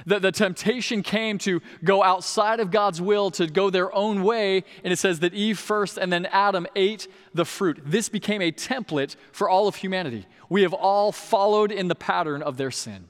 The, 0.06 0.18
the 0.18 0.32
temptation 0.32 1.02
came 1.02 1.38
to 1.38 1.60
go 1.84 2.02
outside 2.02 2.60
of 2.60 2.70
God's 2.70 3.00
will, 3.00 3.30
to 3.32 3.46
go 3.46 3.70
their 3.70 3.94
own 3.94 4.22
way. 4.22 4.64
And 4.84 4.92
it 4.92 4.96
says 4.96 5.20
that 5.20 5.34
Eve 5.34 5.58
first 5.58 5.98
and 5.98 6.12
then 6.12 6.26
Adam 6.26 6.66
ate 6.76 7.08
the 7.34 7.44
fruit. 7.44 7.80
This 7.84 8.08
became 8.08 8.42
a 8.42 8.52
template 8.52 9.16
for 9.32 9.48
all 9.48 9.68
of 9.68 9.76
humanity. 9.76 10.26
We 10.48 10.62
have 10.62 10.74
all 10.74 11.12
followed 11.12 11.70
in 11.72 11.88
the 11.88 11.94
pattern 11.94 12.42
of 12.42 12.56
their 12.56 12.70
sin. 12.70 13.08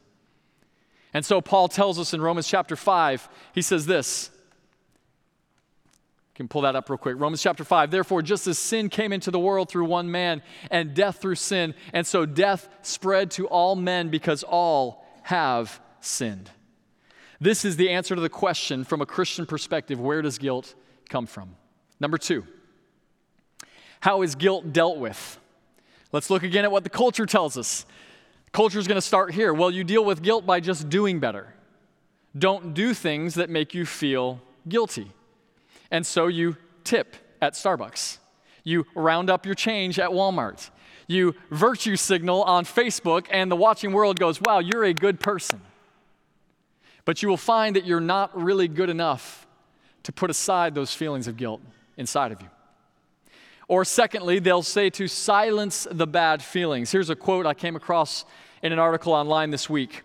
And 1.13 1.25
so 1.25 1.41
Paul 1.41 1.69
tells 1.69 1.99
us 1.99 2.15
in 2.15 2.21
Romans 2.21 2.47
chapter 2.47 2.77
5, 2.77 3.29
he 3.53 3.63
says 3.63 3.87
this. 3.87 4.31
You 6.33 6.37
can 6.37 6.49
pull 6.49 6.63
that 6.63 6.77
up 6.77 6.89
real 6.89 6.99
quick. 6.99 7.17
Romans 7.19 7.43
chapter 7.43 7.65
5. 7.65 7.91
Therefore, 7.91 8.23
just 8.23 8.47
as 8.47 8.59
sin 8.59 8.89
came 8.89 9.13
into 9.13 9.31
the 9.31 9.39
world 9.39 9.69
through 9.69 9.87
one 9.87 10.11
man, 10.11 10.43
and 10.71 10.95
death 10.95 11.21
through 11.21 11.35
sin, 11.35 11.75
and 11.93 12.07
so 12.07 12.27
death 12.27 12.69
spread 12.83 13.31
to 13.33 13.47
all 13.49 13.75
men 13.75 14.09
because 14.09 14.43
all 14.45 15.05
have 15.23 15.81
sinned. 16.01 16.51
This 17.41 17.65
is 17.65 17.77
the 17.77 17.91
answer 17.91 18.15
to 18.15 18.21
the 18.21 18.29
question 18.29 18.85
from 18.85 19.01
a 19.01 19.07
Christian 19.07 19.47
perspective 19.47 19.99
where 19.99 20.21
does 20.21 20.39
guilt 20.39 20.75
come 21.09 21.27
from? 21.27 21.57
Number 21.99 22.19
two, 22.19 22.45
how 24.01 24.23
is 24.23 24.35
guilt 24.35 24.73
dealt 24.73 24.99
with? 24.99 25.39
Let's 26.13 26.29
look 26.29 26.43
again 26.43 26.65
at 26.65 26.73
what 26.73 26.85
the 26.85 26.91
culture 26.91 27.27
tells 27.27 27.57
us. 27.57 27.87
Culture 28.53 28.79
is 28.79 28.89
going 28.89 28.97
to 28.97 29.07
start 29.07 29.33
here. 29.33 29.55
Well, 29.55 29.71
you 29.71 29.85
deal 29.85 30.05
with 30.05 30.23
guilt 30.23 30.45
by 30.45 30.61
just 30.61 30.89
doing 30.89 31.21
better. 31.21 31.55
Don't 32.37 32.75
do 32.75 32.95
things 32.95 33.35
that 33.35 33.49
make 33.49 33.75
you 33.75 33.87
feel 33.87 34.41
guilty. 34.69 35.13
And 35.91 36.05
so 36.05 36.27
you 36.27 36.57
tip 36.85 37.17
at 37.41 37.55
Starbucks. 37.55 38.19
You 38.65 38.87
round 38.95 39.31
up 39.31 39.47
your 39.47 39.55
change 39.55 39.99
at 39.99 40.11
Walmart. 40.11 40.71
You 41.07 41.35
virtue 41.51 41.97
signal 41.97 42.43
on 42.43 42.65
Facebook, 42.65 43.27
and 43.31 43.51
the 43.51 43.57
watching 43.57 43.93
world 43.93 44.19
goes, 44.19 44.41
Wow, 44.41 44.59
you're 44.59 44.85
a 44.85 44.95
good 44.95 45.19
person. 45.19 45.61
But 47.05 47.23
you 47.23 47.29
will 47.29 47.37
find 47.37 47.77
that 47.77 47.85
you're 47.85 48.01
not 48.01 48.37
really 48.41 48.69
good 48.69 48.91
enough 48.91 49.47
to 50.03 50.13
put 50.13 50.31
aside 50.31 50.75
those 50.75 50.95
feelings 50.95 51.27
of 51.27 51.37
guilt 51.37 51.61
inside 51.97 52.33
of 52.33 52.41
you. 52.41 52.49
Or, 53.69 53.85
secondly, 53.85 54.41
they'll 54.41 54.63
say 54.63 54.91
to 54.91 55.07
silence 55.07 55.87
the 55.91 56.07
bad 56.07 56.43
feelings. 56.43 56.91
Here's 56.91 57.11
a 57.11 57.15
quote 57.15 57.47
I 57.47 57.55
came 57.55 57.77
across 57.77 58.25
in 58.63 58.73
an 58.73 58.79
article 58.79 59.13
online 59.13 59.51
this 59.51 59.71
week. 59.71 60.03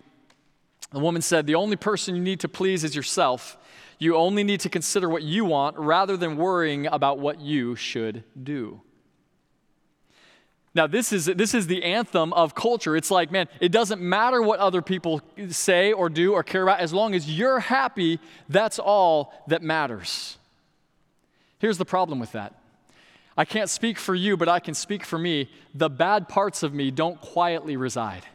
The 0.92 1.00
woman 1.00 1.22
said, 1.22 1.48
The 1.48 1.56
only 1.56 1.76
person 1.76 2.16
you 2.16 2.22
need 2.22 2.42
to 2.42 2.48
please 2.48 2.84
is 2.84 2.96
yourself. 2.96 3.58
You 3.98 4.16
only 4.16 4.44
need 4.44 4.60
to 4.62 4.70
consider 4.70 5.10
what 5.10 5.24
you 5.24 5.46
want 5.46 5.78
rather 5.78 6.16
than 6.18 6.38
worrying 6.38 6.86
about 6.88 7.18
what 7.18 7.40
you 7.40 7.76
should 7.76 8.24
do. 8.42 8.82
Now, 10.76 10.88
this 10.88 11.14
is, 11.14 11.26
this 11.26 11.54
is 11.54 11.68
the 11.68 11.84
anthem 11.84 12.34
of 12.34 12.54
culture. 12.54 12.98
It's 12.98 13.10
like, 13.10 13.32
man, 13.32 13.48
it 13.62 13.72
doesn't 13.72 14.02
matter 14.02 14.42
what 14.42 14.60
other 14.60 14.82
people 14.82 15.22
say 15.50 15.94
or 15.94 16.10
do 16.10 16.34
or 16.34 16.44
care 16.44 16.64
about. 16.64 16.82
As 16.82 16.94
long 16.94 17.16
as 17.16 17.32
you're 17.32 17.62
happy, 17.62 18.20
that's 18.50 18.78
all 18.78 19.34
that 19.48 19.64
matters. 19.64 20.38
Here's 21.60 21.78
the 21.78 21.86
problem 21.86 22.20
with 22.20 22.34
that 22.34 22.54
I 23.38 23.46
can't 23.46 23.70
speak 23.70 23.98
for 23.98 24.14
you, 24.14 24.36
but 24.36 24.50
I 24.50 24.60
can 24.60 24.74
speak 24.74 25.06
for 25.06 25.18
me. 25.18 25.50
The 25.74 25.90
bad 25.90 26.28
parts 26.28 26.62
of 26.62 26.74
me 26.74 26.92
don't 26.92 27.20
quietly 27.22 27.78
reside. 27.78 28.26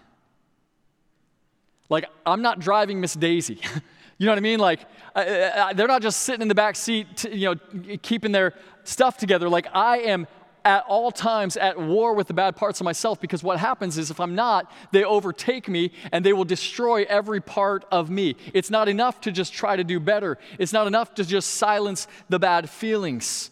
Like, 1.90 2.06
I'm 2.24 2.40
not 2.40 2.58
driving 2.58 3.00
Miss 3.00 3.14
Daisy. 3.14 3.60
you 4.18 4.26
know 4.26 4.32
what 4.32 4.38
I 4.38 4.42
mean? 4.42 4.60
Like, 4.60 4.80
uh, 5.14 5.18
uh, 5.18 5.72
they're 5.74 5.88
not 5.88 6.02
just 6.02 6.20
sitting 6.20 6.42
in 6.42 6.48
the 6.48 6.54
back 6.54 6.76
seat, 6.76 7.24
you 7.24 7.54
know, 7.54 7.96
keeping 8.02 8.32
their 8.32 8.54
stuff 8.84 9.18
together. 9.18 9.48
Like, 9.48 9.66
I 9.74 9.98
am 9.98 10.26
at 10.64 10.84
all 10.88 11.10
times 11.10 11.56
at 11.56 11.78
war 11.78 12.14
with 12.14 12.26
the 12.26 12.34
bad 12.34 12.56
parts 12.56 12.80
of 12.80 12.84
myself 12.84 13.20
because 13.20 13.42
what 13.42 13.58
happens 13.58 13.98
is 13.98 14.10
if 14.10 14.20
I'm 14.20 14.34
not, 14.34 14.70
they 14.92 15.04
overtake 15.04 15.68
me 15.68 15.92
and 16.12 16.24
they 16.24 16.32
will 16.32 16.44
destroy 16.44 17.04
every 17.08 17.40
part 17.40 17.84
of 17.90 18.10
me. 18.10 18.36
It's 18.52 18.70
not 18.70 18.88
enough 18.88 19.20
to 19.22 19.32
just 19.32 19.52
try 19.52 19.76
to 19.76 19.84
do 19.84 20.00
better, 20.00 20.38
it's 20.58 20.72
not 20.72 20.86
enough 20.86 21.14
to 21.14 21.24
just 21.24 21.52
silence 21.52 22.06
the 22.28 22.38
bad 22.38 22.68
feelings. 22.68 23.50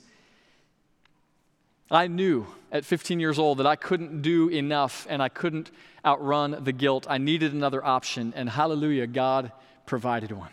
I 1.90 2.06
knew 2.06 2.46
at 2.70 2.84
15 2.84 3.18
years 3.18 3.38
old 3.38 3.58
that 3.58 3.66
I 3.66 3.76
couldn't 3.76 4.20
do 4.20 4.48
enough 4.48 5.06
and 5.08 5.22
I 5.22 5.30
couldn't 5.30 5.70
outrun 6.04 6.62
the 6.62 6.72
guilt. 6.72 7.06
I 7.08 7.18
needed 7.18 7.52
another 7.54 7.84
option, 7.84 8.32
and 8.36 8.48
hallelujah, 8.48 9.06
God 9.06 9.52
provided 9.86 10.32
one. 10.32 10.50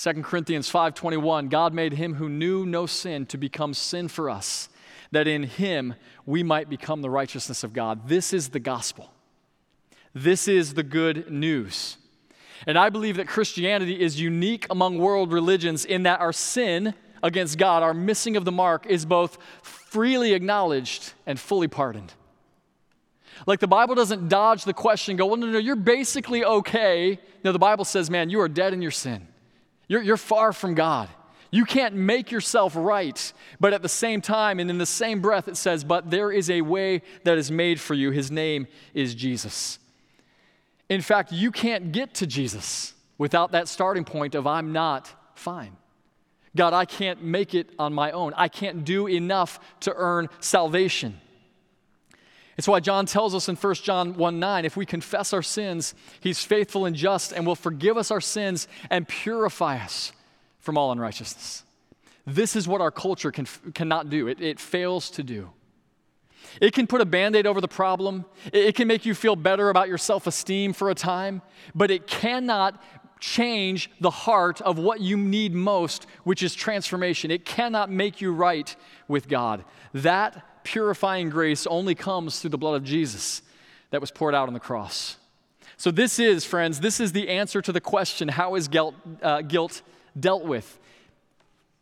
2 0.00 0.22
Corinthians 0.22 0.70
5:21 0.70 1.48
God 1.48 1.74
made 1.74 1.94
him 1.94 2.14
who 2.14 2.28
knew 2.28 2.64
no 2.64 2.86
sin 2.86 3.26
to 3.26 3.36
become 3.36 3.74
sin 3.74 4.06
for 4.06 4.30
us 4.30 4.68
that 5.10 5.26
in 5.26 5.42
him 5.42 5.94
we 6.24 6.44
might 6.44 6.70
become 6.70 7.02
the 7.02 7.10
righteousness 7.10 7.64
of 7.64 7.72
God. 7.72 8.06
This 8.06 8.32
is 8.32 8.50
the 8.50 8.60
gospel. 8.60 9.12
This 10.14 10.46
is 10.46 10.74
the 10.74 10.84
good 10.84 11.32
news. 11.32 11.96
And 12.64 12.78
I 12.78 12.90
believe 12.90 13.16
that 13.16 13.26
Christianity 13.26 14.00
is 14.00 14.20
unique 14.20 14.68
among 14.70 14.98
world 14.98 15.32
religions 15.32 15.84
in 15.84 16.04
that 16.04 16.20
our 16.20 16.32
sin 16.32 16.94
against 17.20 17.58
God, 17.58 17.82
our 17.82 17.94
missing 17.94 18.36
of 18.36 18.44
the 18.44 18.52
mark, 18.52 18.86
is 18.86 19.04
both 19.04 19.36
freely 19.62 20.32
acknowledged 20.32 21.12
and 21.26 21.40
fully 21.40 21.66
pardoned. 21.66 22.14
Like 23.46 23.58
the 23.58 23.66
Bible 23.66 23.96
doesn't 23.96 24.28
dodge 24.28 24.62
the 24.62 24.74
question, 24.74 25.16
go, 25.16 25.26
well, 25.26 25.36
no, 25.36 25.48
no, 25.48 25.58
you're 25.58 25.74
basically 25.74 26.44
okay. 26.44 27.18
No, 27.42 27.50
the 27.50 27.58
Bible 27.58 27.84
says, 27.84 28.08
man, 28.08 28.30
you 28.30 28.40
are 28.40 28.48
dead 28.48 28.72
in 28.72 28.80
your 28.80 28.92
sin. 28.92 29.26
You're, 29.88 30.02
you're 30.02 30.16
far 30.16 30.52
from 30.52 30.74
God. 30.74 31.08
You 31.50 31.64
can't 31.64 31.94
make 31.94 32.30
yourself 32.30 32.74
right. 32.76 33.32
But 33.58 33.72
at 33.72 33.82
the 33.82 33.88
same 33.88 34.20
time, 34.20 34.60
and 34.60 34.70
in 34.70 34.78
the 34.78 34.86
same 34.86 35.20
breath, 35.20 35.48
it 35.48 35.56
says, 35.56 35.82
But 35.82 36.10
there 36.10 36.30
is 36.30 36.50
a 36.50 36.60
way 36.60 37.02
that 37.24 37.38
is 37.38 37.50
made 37.50 37.80
for 37.80 37.94
you. 37.94 38.10
His 38.10 38.30
name 38.30 38.66
is 38.94 39.14
Jesus. 39.14 39.78
In 40.88 41.00
fact, 41.00 41.32
you 41.32 41.50
can't 41.50 41.90
get 41.92 42.14
to 42.14 42.26
Jesus 42.26 42.94
without 43.16 43.52
that 43.52 43.68
starting 43.68 44.04
point 44.04 44.34
of, 44.34 44.46
I'm 44.46 44.72
not 44.72 45.12
fine. 45.34 45.76
God, 46.56 46.72
I 46.72 46.84
can't 46.84 47.22
make 47.22 47.54
it 47.54 47.70
on 47.78 47.92
my 47.92 48.10
own. 48.10 48.32
I 48.36 48.48
can't 48.48 48.84
do 48.84 49.06
enough 49.06 49.60
to 49.80 49.94
earn 49.94 50.28
salvation. 50.40 51.20
It's 52.58 52.66
why 52.66 52.80
John 52.80 53.06
tells 53.06 53.36
us 53.36 53.48
in 53.48 53.54
1 53.54 53.74
John 53.76 54.14
1 54.14 54.40
9, 54.40 54.64
if 54.64 54.76
we 54.76 54.84
confess 54.84 55.32
our 55.32 55.42
sins, 55.42 55.94
he's 56.20 56.44
faithful 56.44 56.84
and 56.86 56.96
just 56.96 57.32
and 57.32 57.46
will 57.46 57.54
forgive 57.54 57.96
us 57.96 58.10
our 58.10 58.20
sins 58.20 58.66
and 58.90 59.06
purify 59.06 59.78
us 59.78 60.12
from 60.58 60.76
all 60.76 60.90
unrighteousness. 60.90 61.62
This 62.26 62.56
is 62.56 62.66
what 62.66 62.80
our 62.80 62.90
culture 62.90 63.30
can, 63.30 63.46
cannot 63.74 64.10
do, 64.10 64.26
it, 64.26 64.40
it 64.40 64.58
fails 64.58 65.08
to 65.10 65.22
do. 65.22 65.50
It 66.60 66.72
can 66.72 66.86
put 66.86 67.00
a 67.00 67.06
band 67.06 67.36
aid 67.36 67.46
over 67.46 67.60
the 67.60 67.68
problem, 67.68 68.24
it, 68.46 68.66
it 68.66 68.74
can 68.74 68.88
make 68.88 69.06
you 69.06 69.14
feel 69.14 69.36
better 69.36 69.70
about 69.70 69.88
your 69.88 69.98
self 69.98 70.26
esteem 70.26 70.72
for 70.72 70.90
a 70.90 70.94
time, 70.94 71.42
but 71.76 71.92
it 71.92 72.08
cannot 72.08 72.82
change 73.20 73.90
the 74.00 74.10
heart 74.10 74.60
of 74.62 74.78
what 74.78 75.00
you 75.00 75.16
need 75.16 75.54
most, 75.54 76.06
which 76.24 76.42
is 76.42 76.54
transformation. 76.54 77.30
It 77.30 77.44
cannot 77.44 77.90
make 77.90 78.20
you 78.20 78.32
right 78.32 78.74
with 79.06 79.28
God. 79.28 79.64
That 79.94 80.44
purifying 80.68 81.30
grace 81.30 81.66
only 81.66 81.94
comes 81.94 82.40
through 82.40 82.50
the 82.50 82.58
blood 82.58 82.74
of 82.74 82.84
Jesus 82.84 83.40
that 83.90 84.02
was 84.02 84.10
poured 84.10 84.34
out 84.34 84.48
on 84.48 84.54
the 84.54 84.60
cross. 84.60 85.16
So, 85.78 85.90
this 85.90 86.18
is, 86.18 86.44
friends, 86.44 86.80
this 86.80 87.00
is 87.00 87.12
the 87.12 87.28
answer 87.28 87.62
to 87.62 87.72
the 87.72 87.80
question 87.80 88.28
how 88.28 88.54
is 88.54 88.68
guilt, 88.68 88.94
uh, 89.22 89.40
guilt 89.42 89.80
dealt 90.18 90.44
with? 90.44 90.78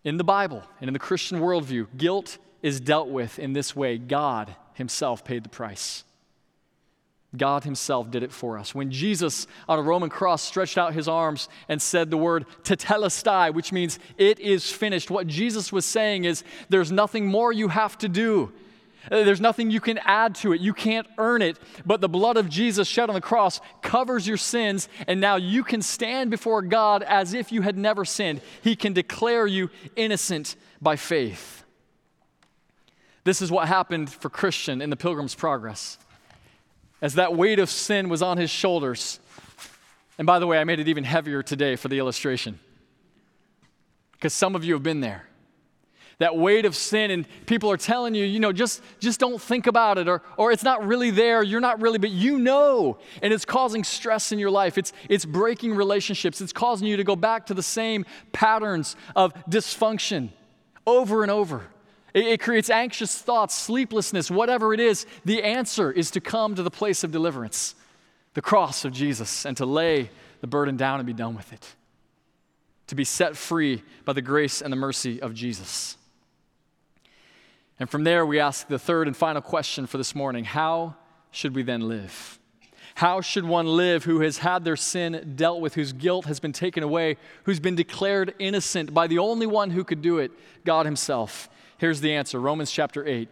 In 0.05 0.19
the 0.19 0.25
Bible 0.25 0.63
and 0.81 0.89
in 0.89 0.93
the 0.93 1.01
Christian 1.01 1.41
worldview, 1.41 1.89
guilt 1.97 2.39
is 2.63 2.79
dealt 2.79 3.09
with 3.09 3.41
in 3.41 3.55
this 3.55 3.75
way 3.75 3.99
God 3.99 4.55
Himself 4.75 5.25
paid 5.25 5.43
the 5.43 5.49
price. 5.49 6.05
God 7.37 7.65
Himself 7.65 8.11
did 8.11 8.23
it 8.23 8.31
for 8.31 8.57
us. 8.57 8.73
When 8.73 8.93
Jesus 8.93 9.49
on 9.69 9.81
a 9.81 9.83
Roman 9.83 10.11
cross 10.11 10.43
stretched 10.43 10.79
out 10.79 10.95
His 10.95 11.09
arms 11.09 11.49
and 11.69 11.83
said 11.83 12.11
the 12.11 12.17
word 12.17 12.47
tetelestai, 12.63 13.53
which 13.53 13.73
means 13.73 13.99
it 14.17 14.39
is 14.39 14.71
finished, 14.71 15.11
what 15.11 15.27
Jesus 15.27 15.73
was 15.73 15.85
saying 15.85 16.25
is 16.25 16.45
there's 16.69 16.93
nothing 16.93 17.27
more 17.27 17.53
you 17.53 17.67
have 17.67 17.99
to 17.99 18.09
do. 18.09 18.53
Uh, 19.11 19.23
there's 19.23 19.41
nothing 19.41 19.71
you 19.71 19.81
can 19.81 19.99
add 19.99 20.35
to 20.37 20.53
it. 20.53 20.61
You 20.61 20.75
can't 20.75 21.07
earn 21.19 21.43
it. 21.43 21.59
But 21.85 22.01
the 22.01 22.09
blood 22.09 22.37
of 22.37 22.49
Jesus 22.49 22.89
shed 22.89 23.09
on 23.09 23.15
the 23.15 23.21
cross 23.21 23.61
covers 23.83 24.27
your 24.27 24.37
sins, 24.37 24.89
and 25.07 25.21
now 25.21 25.37
you 25.37 25.63
can 25.63 25.83
stand 25.83 26.31
before 26.31 26.63
God 26.63 27.03
as 27.03 27.35
if 27.35 27.53
you 27.53 27.63
had 27.63 27.77
never 27.77 28.05
sinned. 28.05 28.41
He 28.63 28.77
can 28.77 28.93
declare 28.93 29.47
you 29.47 29.71
innocent 29.95 30.57
by 30.81 30.97
faith. 30.97 31.65
This 33.25 33.43
is 33.43 33.51
what 33.51 33.67
happened 33.69 34.11
for 34.11 34.31
Christian 34.31 34.81
in 34.81 34.91
the 34.91 34.97
Pilgrim's 34.97 35.35
Progress. 35.35 35.99
As 37.03 37.15
that 37.15 37.35
weight 37.35 37.59
of 37.59 37.69
sin 37.69 38.09
was 38.09 38.23
on 38.23 38.39
his 38.39 38.51
shoulders, 38.51 39.21
and 40.17 40.27
by 40.27 40.39
the 40.39 40.47
way, 40.47 40.59
I 40.59 40.65
made 40.65 40.81
it 40.81 40.89
even 40.89 41.05
heavier 41.05 41.43
today 41.43 41.77
for 41.77 41.89
the 41.89 41.99
illustration, 41.99 42.59
because 44.13 44.33
some 44.33 44.55
of 44.55 44.65
you 44.65 44.73
have 44.75 44.83
been 44.83 45.01
there 45.01 45.27
that 46.19 46.37
weight 46.37 46.65
of 46.65 46.75
sin 46.75 47.11
and 47.11 47.27
people 47.47 47.71
are 47.71 47.77
telling 47.77 48.15
you 48.15 48.25
you 48.25 48.41
know 48.41 48.53
just 48.53 48.83
just 48.99 49.21
don't 49.21 49.41
think 49.41 49.67
about 49.67 49.99
it 49.99 50.09
or 50.09 50.23
or 50.37 50.53
it's 50.53 50.63
not 50.63 50.87
really 50.87 51.11
there 51.11 51.43
you're 51.43 51.61
not 51.61 51.81
really 51.81 51.99
but 51.99 52.11
you 52.11 52.39
know 52.39 52.99
and 53.23 53.33
it's 53.33 53.45
causing 53.45 53.85
stress 53.85 54.33
in 54.33 54.39
your 54.39 54.51
life 54.51 54.79
it's 54.79 54.93
it's 55.09 55.25
breaking 55.25 55.75
relationships 55.75 56.41
it's 56.41 56.53
causing 56.53 56.87
you 56.87 56.97
to 56.97 57.05
go 57.05 57.17
back 57.17 57.47
to 57.47 57.55
the 57.55 57.63
same 57.63 58.05
patterns 58.33 58.97
of 59.15 59.35
dysfunction 59.47 60.31
over 60.87 61.23
and 61.23 61.31
over 61.31 61.67
it, 62.15 62.27
it 62.27 62.41
creates 62.41 62.71
anxious 62.71 63.19
thoughts 63.19 63.55
sleeplessness 63.55 64.31
whatever 64.31 64.73
it 64.73 64.81
is 64.81 65.07
the 65.25 65.43
answer 65.43 65.93
is 65.93 66.11
to 66.11 66.21
come 66.21 66.55
to 66.55 66.63
the 66.63 66.71
place 66.71 67.05
of 67.05 67.13
deliverance 67.13 67.75
the 68.37 68.43
cross 68.43 68.85
of 68.85 68.93
Jesus 68.93 69.47
and 69.47 69.57
to 69.57 69.65
lay 69.65 70.11
the 70.43 70.47
burden 70.47 70.77
down 70.77 71.01
and 71.01 71.07
be 71.07 71.15
done 71.15 71.35
with 71.35 71.55
it. 71.55 71.75
To 72.89 72.95
be 72.95 73.03
set 73.03 73.35
free 73.35 73.83
by 74.05 74.13
the 74.13 74.21
grace 74.21 74.61
and 74.61 74.71
the 74.71 74.77
mercy 74.77 75.23
of 75.23 75.33
Jesus. 75.33 75.97
And 77.79 77.91
from 77.91 78.05
there, 78.05 78.25
we 78.25 78.41
ask 78.41 78.69
the 78.69 78.79
third 78.79 79.07
and 79.07 79.17
final 79.17 79.43
question 79.43 79.87
for 79.87 79.99
this 79.99 80.15
morning 80.15 80.45
How 80.45 80.97
should 81.31 81.55
we 81.55 81.63
then 81.63 81.89
live? 81.89 82.39
How 82.95 83.21
should 83.21 83.45
one 83.45 83.67
live 83.67 84.05
who 84.05 84.21
has 84.21 84.39
had 84.39 84.65
their 84.65 84.77
sin 84.77 85.35
dealt 85.37 85.61
with, 85.61 85.75
whose 85.75 85.93
guilt 85.93 86.25
has 86.25 86.41
been 86.41 86.55
taken 86.55 86.83
away, 86.83 87.19
who's 87.45 87.61
been 87.61 87.75
declared 87.75 88.35
innocent 88.39 88.95
by 88.95 89.07
the 89.07 89.19
only 89.19 89.47
one 89.47 89.71
who 89.71 89.85
could 89.85 90.01
do 90.01 90.19
it, 90.19 90.31
God 90.65 90.87
Himself? 90.87 91.51
Here's 91.77 92.01
the 92.01 92.15
answer 92.15 92.41
Romans 92.41 92.73
chapter 92.73 93.07
8. 93.07 93.29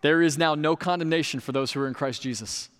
There 0.00 0.22
is 0.22 0.38
now 0.38 0.54
no 0.54 0.74
condemnation 0.74 1.38
for 1.38 1.52
those 1.52 1.72
who 1.72 1.80
are 1.80 1.86
in 1.86 1.92
Christ 1.92 2.22
Jesus. 2.22 2.70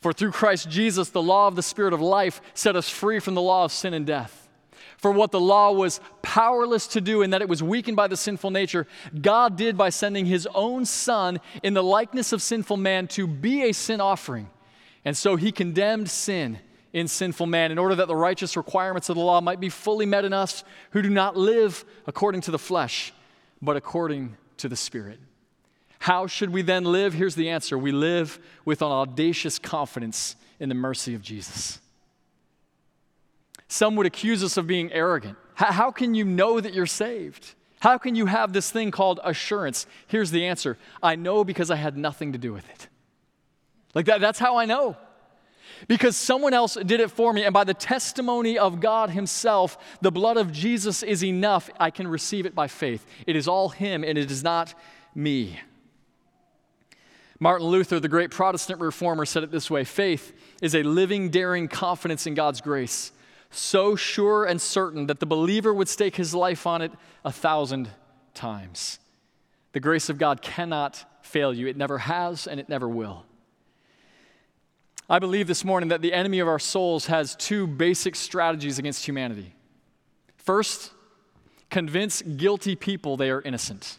For 0.00 0.12
through 0.12 0.32
Christ 0.32 0.68
Jesus, 0.68 1.10
the 1.10 1.22
law 1.22 1.46
of 1.46 1.54
the 1.54 1.62
Spirit 1.62 1.92
of 1.92 2.00
life 2.00 2.40
set 2.54 2.74
us 2.74 2.88
free 2.88 3.20
from 3.20 3.34
the 3.34 3.42
law 3.42 3.64
of 3.64 3.72
sin 3.72 3.94
and 3.94 4.06
death. 4.06 4.48
For 4.96 5.12
what 5.12 5.30
the 5.30 5.40
law 5.40 5.72
was 5.72 6.00
powerless 6.30 6.86
to 6.86 7.00
do, 7.00 7.22
in 7.22 7.30
that 7.30 7.42
it 7.42 7.48
was 7.48 7.62
weakened 7.62 7.96
by 7.96 8.06
the 8.06 8.16
sinful 8.16 8.50
nature, 8.50 8.86
God 9.20 9.56
did 9.56 9.76
by 9.76 9.90
sending 9.90 10.26
His 10.26 10.46
own 10.54 10.84
Son 10.84 11.40
in 11.62 11.74
the 11.74 11.82
likeness 11.82 12.32
of 12.32 12.40
sinful 12.40 12.76
man 12.76 13.08
to 13.08 13.26
be 13.26 13.62
a 13.62 13.72
sin 13.72 14.00
offering 14.00 14.48
and 15.04 15.16
so 15.16 15.36
he 15.36 15.52
condemned 15.52 16.10
sin 16.10 16.58
in 16.92 17.08
sinful 17.08 17.46
man 17.46 17.70
in 17.70 17.78
order 17.78 17.94
that 17.94 18.08
the 18.08 18.16
righteous 18.16 18.56
requirements 18.56 19.08
of 19.08 19.16
the 19.16 19.22
law 19.22 19.40
might 19.40 19.60
be 19.60 19.68
fully 19.68 20.06
met 20.06 20.24
in 20.24 20.32
us 20.32 20.64
who 20.90 21.02
do 21.02 21.10
not 21.10 21.36
live 21.36 21.84
according 22.06 22.42
to 22.42 22.50
the 22.50 22.58
flesh, 22.58 23.12
but 23.62 23.76
according 23.76 24.36
to 24.58 24.68
the 24.68 24.76
Spirit. 24.76 25.18
How 26.00 26.26
should 26.26 26.50
we 26.50 26.62
then 26.62 26.84
live? 26.84 27.14
Here's 27.14 27.34
the 27.34 27.50
answer 27.50 27.78
we 27.78 27.92
live 27.92 28.38
with 28.64 28.82
an 28.82 28.88
audacious 28.88 29.58
confidence 29.58 30.36
in 30.58 30.68
the 30.68 30.74
mercy 30.74 31.14
of 31.14 31.22
Jesus. 31.22 31.78
Some 33.68 33.96
would 33.96 34.06
accuse 34.06 34.42
us 34.42 34.56
of 34.56 34.66
being 34.66 34.92
arrogant. 34.92 35.38
How 35.68 35.90
can 35.90 36.14
you 36.14 36.24
know 36.24 36.58
that 36.58 36.72
you're 36.72 36.86
saved? 36.86 37.54
How 37.80 37.98
can 37.98 38.14
you 38.14 38.26
have 38.26 38.52
this 38.52 38.70
thing 38.70 38.90
called 38.90 39.20
assurance? 39.22 39.86
Here's 40.06 40.30
the 40.30 40.46
answer 40.46 40.78
I 41.02 41.16
know 41.16 41.44
because 41.44 41.70
I 41.70 41.76
had 41.76 41.96
nothing 41.96 42.32
to 42.32 42.38
do 42.38 42.52
with 42.52 42.68
it. 42.68 42.88
Like 43.94 44.06
that, 44.06 44.20
that's 44.20 44.38
how 44.38 44.56
I 44.56 44.64
know. 44.64 44.96
Because 45.88 46.16
someone 46.16 46.52
else 46.52 46.74
did 46.74 47.00
it 47.00 47.10
for 47.10 47.32
me, 47.32 47.44
and 47.44 47.54
by 47.54 47.64
the 47.64 47.74
testimony 47.74 48.58
of 48.58 48.80
God 48.80 49.10
Himself, 49.10 49.78
the 50.00 50.10
blood 50.10 50.36
of 50.36 50.52
Jesus 50.52 51.02
is 51.02 51.24
enough. 51.24 51.70
I 51.78 51.90
can 51.90 52.08
receive 52.08 52.44
it 52.44 52.54
by 52.54 52.66
faith. 52.66 53.06
It 53.26 53.36
is 53.36 53.48
all 53.48 53.70
Him, 53.70 54.04
and 54.04 54.18
it 54.18 54.30
is 54.30 54.42
not 54.42 54.74
me. 55.14 55.58
Martin 57.38 57.66
Luther, 57.68 57.98
the 57.98 58.08
great 58.08 58.30
Protestant 58.30 58.80
reformer, 58.80 59.24
said 59.24 59.42
it 59.42 59.50
this 59.50 59.70
way 59.70 59.84
faith 59.84 60.34
is 60.60 60.74
a 60.74 60.82
living, 60.82 61.30
daring 61.30 61.68
confidence 61.68 62.26
in 62.26 62.34
God's 62.34 62.60
grace, 62.60 63.12
so 63.50 63.96
sure 63.96 64.44
and 64.44 64.60
certain 64.60 65.06
that 65.06 65.20
the 65.20 65.26
believer 65.26 65.74
would 65.74 65.88
stake 65.88 66.16
his 66.16 66.34
life 66.34 66.66
on 66.66 66.82
it 66.82 66.92
a 67.24 67.32
thousand 67.32 67.90
times. 68.32 68.98
The 69.72 69.80
grace 69.80 70.08
of 70.08 70.18
God 70.18 70.40
cannot 70.42 71.04
fail 71.22 71.52
you, 71.52 71.66
it 71.66 71.76
never 71.76 71.98
has, 71.98 72.46
and 72.46 72.58
it 72.58 72.68
never 72.68 72.88
will. 72.88 73.24
I 75.08 75.18
believe 75.18 75.48
this 75.48 75.64
morning 75.64 75.88
that 75.88 76.02
the 76.02 76.12
enemy 76.12 76.38
of 76.38 76.46
our 76.46 76.60
souls 76.60 77.06
has 77.06 77.34
two 77.34 77.66
basic 77.66 78.14
strategies 78.14 78.78
against 78.78 79.04
humanity. 79.04 79.54
First, 80.36 80.92
convince 81.68 82.22
guilty 82.22 82.76
people 82.76 83.16
they 83.16 83.30
are 83.30 83.42
innocent. 83.42 83.98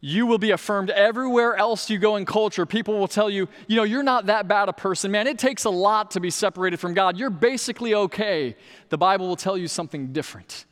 You 0.00 0.26
will 0.26 0.38
be 0.38 0.50
affirmed 0.50 0.88
everywhere 0.90 1.56
else 1.56 1.90
you 1.90 1.98
go 1.98 2.16
in 2.16 2.24
culture. 2.24 2.64
People 2.64 2.98
will 2.98 3.08
tell 3.08 3.28
you, 3.28 3.48
you 3.66 3.76
know, 3.76 3.82
you're 3.82 4.02
not 4.02 4.26
that 4.26 4.48
bad 4.48 4.70
a 4.70 4.72
person. 4.72 5.10
Man, 5.10 5.26
it 5.26 5.38
takes 5.38 5.64
a 5.64 5.70
lot 5.70 6.12
to 6.12 6.20
be 6.20 6.30
separated 6.30 6.78
from 6.78 6.94
God. 6.94 7.18
You're 7.18 7.28
basically 7.28 7.94
okay. 7.94 8.56
The 8.88 8.96
Bible 8.96 9.28
will 9.28 9.36
tell 9.36 9.58
you 9.58 9.68
something 9.68 10.12
different. 10.12 10.64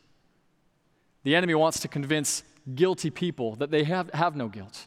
The 1.24 1.34
enemy 1.34 1.54
wants 1.54 1.80
to 1.80 1.88
convince 1.88 2.42
guilty 2.74 3.10
people 3.10 3.54
that 3.56 3.70
they 3.70 3.84
have, 3.84 4.10
have 4.14 4.34
no 4.34 4.48
guilt. 4.48 4.86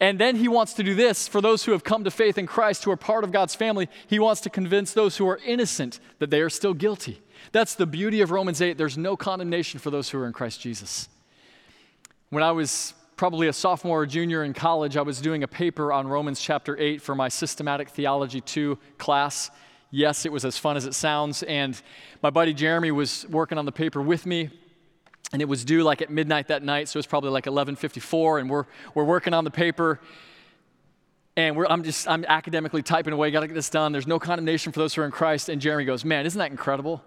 And 0.00 0.18
then 0.18 0.36
he 0.36 0.48
wants 0.48 0.74
to 0.74 0.82
do 0.82 0.94
this 0.94 1.28
for 1.28 1.40
those 1.40 1.64
who 1.64 1.72
have 1.72 1.84
come 1.84 2.04
to 2.04 2.10
faith 2.10 2.36
in 2.36 2.46
Christ, 2.46 2.84
who 2.84 2.90
are 2.90 2.96
part 2.96 3.24
of 3.24 3.32
God's 3.32 3.54
family. 3.54 3.88
He 4.06 4.18
wants 4.18 4.40
to 4.42 4.50
convince 4.50 4.92
those 4.92 5.16
who 5.16 5.28
are 5.28 5.38
innocent 5.46 6.00
that 6.18 6.30
they 6.30 6.40
are 6.40 6.50
still 6.50 6.74
guilty. 6.74 7.22
That's 7.52 7.74
the 7.74 7.86
beauty 7.86 8.20
of 8.20 8.30
Romans 8.30 8.60
8. 8.60 8.76
There's 8.76 8.98
no 8.98 9.16
condemnation 9.16 9.78
for 9.78 9.90
those 9.90 10.10
who 10.10 10.18
are 10.18 10.26
in 10.26 10.32
Christ 10.32 10.60
Jesus. 10.60 11.08
When 12.30 12.42
I 12.42 12.50
was 12.52 12.94
probably 13.16 13.48
a 13.48 13.52
sophomore 13.52 14.02
or 14.02 14.06
junior 14.06 14.44
in 14.44 14.52
college, 14.52 14.96
I 14.96 15.02
was 15.02 15.22
doing 15.22 15.42
a 15.42 15.48
paper 15.48 15.90
on 15.90 16.06
Romans 16.06 16.38
chapter 16.38 16.78
8 16.78 17.00
for 17.00 17.14
my 17.14 17.28
Systematic 17.28 17.88
Theology 17.88 18.42
2 18.42 18.78
class. 18.98 19.50
Yes, 19.90 20.26
it 20.26 20.32
was 20.32 20.44
as 20.44 20.58
fun 20.58 20.76
as 20.76 20.84
it 20.84 20.94
sounds. 20.94 21.42
And 21.42 21.80
my 22.22 22.28
buddy 22.28 22.52
Jeremy 22.52 22.90
was 22.90 23.26
working 23.30 23.56
on 23.56 23.64
the 23.64 23.72
paper 23.72 24.02
with 24.02 24.26
me 24.26 24.50
and 25.32 25.40
it 25.40 25.46
was 25.46 25.64
due 25.64 25.82
like 25.82 26.02
at 26.02 26.10
midnight 26.10 26.48
that 26.48 26.62
night 26.62 26.88
so 26.88 26.98
it 26.98 27.00
was 27.00 27.06
probably 27.06 27.30
like 27.30 27.46
11.54 27.46 28.40
and 28.40 28.48
we're, 28.48 28.64
we're 28.94 29.02
working 29.02 29.34
on 29.34 29.42
the 29.42 29.50
paper 29.50 29.98
and 31.36 31.58
i'm 31.68 31.82
just 31.82 32.06
i'm 32.06 32.24
academically 32.26 32.80
typing 32.80 33.12
away 33.12 33.32
got 33.32 33.40
to 33.40 33.48
get 33.48 33.54
this 33.54 33.68
done. 33.68 33.90
There's 33.90 34.06
no 34.06 34.20
condemnation 34.20 34.70
for 34.70 34.78
those 34.78 34.94
who 34.94 35.02
are 35.02 35.04
in 35.04 35.10
christ. 35.10 35.48
And 35.48 35.60
jeremy 35.60 35.84
goes 35.84 36.04
man 36.04 36.26
isn't 36.26 36.38
that 36.38 36.52
incredible? 36.52 37.02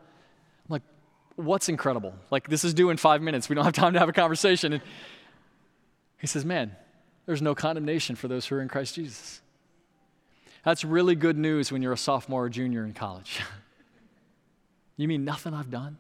I'm 0.67 0.74
like 0.74 0.82
what's 1.38 1.69
incredible? 1.69 2.13
Like 2.30 2.50
this 2.50 2.65
is 2.65 2.74
due 2.74 2.89
in 2.89 2.98
five 2.98 3.22
minutes. 3.22 3.48
We 3.48 3.56
don't 3.56 3.63
have 3.63 3.74
time 3.74 3.93
to 3.93 4.00
have 4.00 4.10
a 4.10 4.13
conversation. 4.13 4.74
And 4.74 4.84
he 6.19 6.27
says 6.27 6.45
man 6.45 6.75
there's 7.25 7.41
no 7.41 7.55
condemnation 7.55 8.15
for 8.15 8.27
those 8.27 8.45
who 8.45 8.55
are 8.55 8.62
in 8.62 8.67
christ 8.67 8.95
jesus 8.95 9.41
that's 10.63 10.84
really 10.84 11.15
good 11.15 11.38
news 11.38 11.71
when 11.71 11.82
you're 11.82 11.93
a 11.93 11.97
sophomore 11.97 12.45
or 12.45 12.49
junior 12.49 12.86
in 12.86 12.93
college 12.93 13.41
you 14.97 15.08
mean 15.08 15.25
nothing 15.25 15.53
i've 15.53 15.71
done 15.71 15.97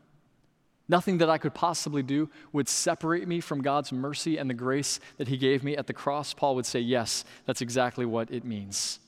Nothing 0.89 1.19
that 1.19 1.29
I 1.29 1.37
could 1.37 1.53
possibly 1.53 2.01
do 2.01 2.31
would 2.51 2.67
separate 2.67 3.27
me 3.27 3.41
from 3.41 3.61
God's 3.61 3.91
mercy 3.91 4.37
and 4.37 4.49
the 4.49 4.55
grace 4.55 4.99
that 5.17 5.27
He 5.27 5.37
gave 5.37 5.63
me 5.63 5.77
at 5.77 5.85
the 5.85 5.93
cross. 5.93 6.33
Paul 6.33 6.55
would 6.55 6.65
say, 6.65 6.79
Yes, 6.79 7.23
that's 7.45 7.61
exactly 7.61 8.05
what 8.05 8.31
it 8.31 8.43
means. 8.43 8.99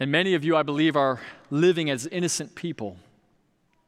And 0.00 0.10
many 0.10 0.34
of 0.34 0.44
you, 0.44 0.56
I 0.56 0.62
believe, 0.62 0.96
are 0.96 1.20
living 1.50 1.90
as 1.90 2.06
innocent 2.06 2.54
people, 2.54 2.96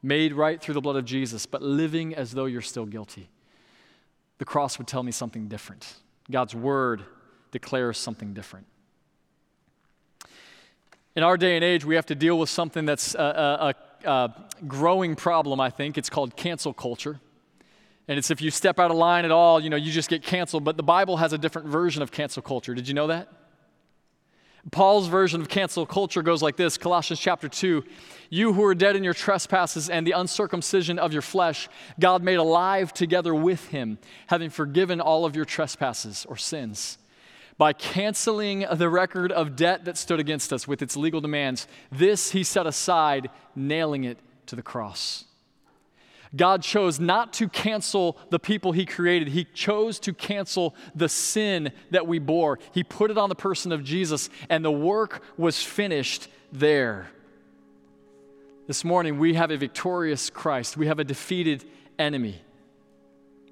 made 0.03 0.31
right 0.31 0.61
through 0.61 0.75
the 0.75 0.81
blood 0.81 0.95
of 0.95 1.05
Jesus, 1.05 1.47
but 1.47 1.63
living 1.63 2.13
as 2.13 2.31
though 2.33 2.45
you're 2.45 2.61
still 2.61 2.85
guilty. 2.85 3.29
The 4.39 4.45
cross 4.45 4.77
would 4.77 4.87
tell 4.87 5.03
me 5.03 5.11
something 5.11 5.47
different. 5.47 5.95
God's 6.31 6.55
word 6.55 7.03
declares 7.51 7.97
something 7.97 8.33
different. 8.33 8.65
In 11.15 11.23
our 11.23 11.37
day 11.37 11.55
and 11.55 11.63
age, 11.63 11.85
we 11.85 11.95
have 11.95 12.05
to 12.07 12.15
deal 12.15 12.39
with 12.39 12.49
something 12.49 12.85
that's 12.85 13.15
a, 13.15 13.75
a, 14.05 14.09
a 14.09 14.33
growing 14.67 15.15
problem, 15.15 15.59
I 15.59 15.69
think. 15.69 15.97
It's 15.97 16.09
called 16.09 16.35
cancel 16.35 16.73
culture. 16.73 17.19
And 18.07 18.17
it's 18.17 18.31
if 18.31 18.41
you 18.41 18.49
step 18.49 18.79
out 18.79 18.89
of 18.89 18.97
line 18.97 19.25
at 19.25 19.31
all, 19.31 19.59
you 19.59 19.69
know, 19.69 19.75
you 19.75 19.91
just 19.91 20.09
get 20.09 20.23
canceled. 20.23 20.63
But 20.63 20.77
the 20.77 20.83
Bible 20.83 21.17
has 21.17 21.33
a 21.33 21.37
different 21.37 21.67
version 21.67 22.01
of 22.01 22.11
cancel 22.11 22.41
culture. 22.41 22.73
Did 22.73 22.87
you 22.87 22.93
know 22.93 23.07
that? 23.07 23.27
Paul's 24.71 25.07
version 25.07 25.41
of 25.41 25.49
cancel 25.49 25.85
culture 25.85 26.21
goes 26.21 26.41
like 26.41 26.57
this 26.57 26.77
Colossians 26.77 27.19
chapter 27.19 27.47
2 27.47 27.83
You 28.29 28.53
who 28.53 28.63
are 28.63 28.75
dead 28.75 28.95
in 28.95 29.03
your 29.03 29.13
trespasses 29.13 29.89
and 29.89 30.05
the 30.05 30.11
uncircumcision 30.11 30.99
of 30.99 31.13
your 31.13 31.21
flesh, 31.21 31.69
God 31.99 32.23
made 32.23 32.35
alive 32.35 32.93
together 32.93 33.33
with 33.33 33.67
him, 33.69 33.97
having 34.27 34.49
forgiven 34.49 34.99
all 34.99 35.25
of 35.25 35.35
your 35.35 35.45
trespasses 35.45 36.25
or 36.27 36.37
sins 36.37 36.97
by 37.59 37.73
canceling 37.73 38.65
the 38.71 38.89
record 38.89 39.33
of 39.33 39.57
debt 39.57 39.83
that 39.83 39.97
stood 39.97 40.19
against 40.19 40.53
us 40.53 40.65
with 40.65 40.81
its 40.81 40.95
legal 40.95 41.19
demands. 41.19 41.67
This 41.91 42.31
he 42.31 42.43
set 42.43 42.65
aside, 42.65 43.29
nailing 43.53 44.05
it 44.05 44.17
to 44.45 44.55
the 44.55 44.61
cross. 44.61 45.25
God 46.35 46.61
chose 46.61 46.99
not 46.99 47.33
to 47.33 47.49
cancel 47.49 48.17
the 48.29 48.39
people 48.39 48.71
he 48.71 48.85
created. 48.85 49.29
He 49.29 49.45
chose 49.45 49.99
to 50.01 50.13
cancel 50.13 50.75
the 50.93 51.09
sin 51.09 51.71
that 51.89 52.05
we 52.05 52.19
bore. 52.19 52.59
He 52.71 52.83
put 52.83 53.09
it 53.09 53.17
on 53.17 53.29
the 53.29 53.35
person 53.35 53.71
of 53.71 53.83
Jesus, 53.83 54.29
and 54.47 54.63
the 54.63 54.71
work 54.71 55.23
was 55.37 55.63
finished 55.63 56.27
there. 56.51 57.09
This 58.67 58.83
morning, 58.83 59.17
we 59.17 59.33
have 59.33 59.49
a 59.49 59.57
victorious 59.57 60.29
Christ, 60.29 60.77
we 60.77 60.85
have 60.85 60.99
a 60.99 61.03
defeated 61.03 61.65
enemy. 61.97 62.39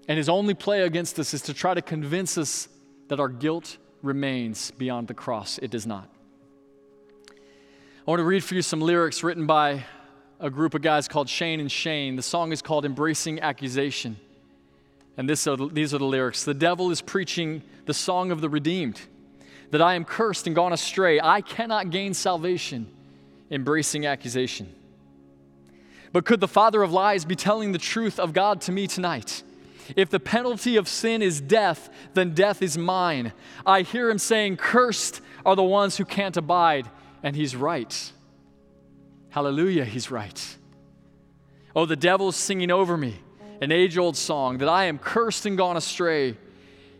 And 0.08 0.18
his 0.18 0.30
only 0.30 0.54
play 0.54 0.84
against 0.84 1.20
us 1.20 1.34
is 1.34 1.42
to 1.44 1.54
try 1.54 1.74
to 1.74 1.82
convince 1.82 2.38
us 2.38 2.70
that 3.08 3.20
our 3.20 3.28
guilt 3.28 3.78
remains 4.04 4.72
beyond 4.72 5.08
the 5.08 5.14
cross. 5.14 5.58
It 5.58 5.72
does 5.72 5.88
not. 5.88 6.10
I 7.30 8.12
want 8.12 8.20
to 8.20 8.24
read 8.24 8.44
for 8.44 8.56
you 8.56 8.62
some 8.62 8.80
lyrics 8.80 9.24
written 9.24 9.48
by 9.48 9.84
a 10.40 10.50
group 10.50 10.74
of 10.74 10.82
guys 10.82 11.08
called 11.08 11.30
Shane 11.30 11.60
and 11.60 11.72
Shane. 11.72 12.16
The 12.16 12.22
song 12.22 12.52
is 12.52 12.62
called 12.62 12.86
Embracing 12.86 13.40
Accusation. 13.40 14.18
And 15.18 15.28
this 15.28 15.48
these 15.72 15.94
are 15.94 15.98
the 15.98 16.06
lyrics 16.06 16.44
The 16.44 16.54
devil 16.54 16.92
is 16.92 17.02
preaching 17.02 17.64
the 17.86 17.94
song 17.94 18.32
of 18.32 18.42
the 18.42 18.50
redeemed, 18.50 19.02
that 19.72 19.82
I 19.82 19.96
am 19.96 20.06
cursed 20.06 20.46
and 20.46 20.56
gone 20.56 20.74
astray. 20.74 21.20
I 21.20 21.42
cannot 21.42 21.90
gain 21.90 22.14
salvation, 22.14 22.88
embracing 23.50 24.06
accusation. 24.06 24.74
But 26.14 26.26
could 26.26 26.40
the 26.40 26.48
father 26.48 26.84
of 26.84 26.92
lies 26.92 27.26
be 27.26 27.36
telling 27.36 27.72
the 27.72 27.78
truth 27.78 28.20
of 28.20 28.34
God 28.34 28.62
to 28.62 28.72
me 28.72 28.88
tonight? 28.88 29.44
If 29.96 30.10
the 30.10 30.20
penalty 30.20 30.76
of 30.76 30.88
sin 30.88 31.22
is 31.22 31.40
death, 31.40 31.90
then 32.14 32.34
death 32.34 32.62
is 32.62 32.78
mine. 32.78 33.32
I 33.66 33.82
hear 33.82 34.10
him 34.10 34.18
saying, 34.18 34.58
Cursed 34.58 35.22
are 35.46 35.56
the 35.56 35.64
ones 35.64 35.98
who 35.98 36.06
can't 36.06 36.36
abide, 36.36 36.90
and 37.24 37.36
he's 37.36 37.56
right. 37.56 38.12
Hallelujah, 39.38 39.86
he's 39.86 40.10
right. 40.10 40.58
Oh, 41.76 41.86
the 41.86 41.96
devil's 41.96 42.36
singing 42.36 42.72
over 42.72 42.98
me 42.98 43.20
an 43.62 43.72
age 43.72 43.96
old 43.96 44.18
song 44.18 44.58
that 44.58 44.68
I 44.68 44.86
am 44.86 44.98
cursed 44.98 45.46
and 45.46 45.56
gone 45.56 45.78
astray. 45.78 46.36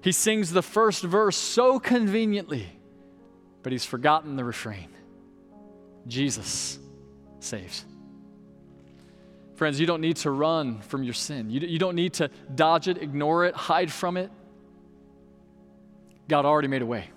He 0.04 0.12
sings 0.12 0.54
the 0.54 0.62
first 0.62 1.02
verse 1.02 1.36
so 1.36 1.80
conveniently, 1.80 2.68
but 3.64 3.72
he's 3.72 3.86
forgotten 3.86 4.36
the 4.36 4.44
refrain 4.44 4.90
Jesus 6.08 6.78
saves. 7.40 7.84
Friends, 9.56 9.80
you 9.80 9.88
don't 9.88 10.02
need 10.02 10.18
to 10.18 10.30
run 10.30 10.82
from 10.82 11.02
your 11.02 11.16
sin. 11.16 11.50
You, 11.50 11.62
you 11.62 11.80
don't 11.80 11.96
need 11.96 12.14
to 12.14 12.30
dodge 12.54 12.88
it, 12.88 13.00
ignore 13.00 13.46
it, 13.46 13.56
hide 13.56 13.92
from 13.92 14.16
it. 14.16 14.30
God 16.28 16.46
already 16.46 16.68
made 16.68 16.84
a 16.84 16.86
way. 16.86 17.10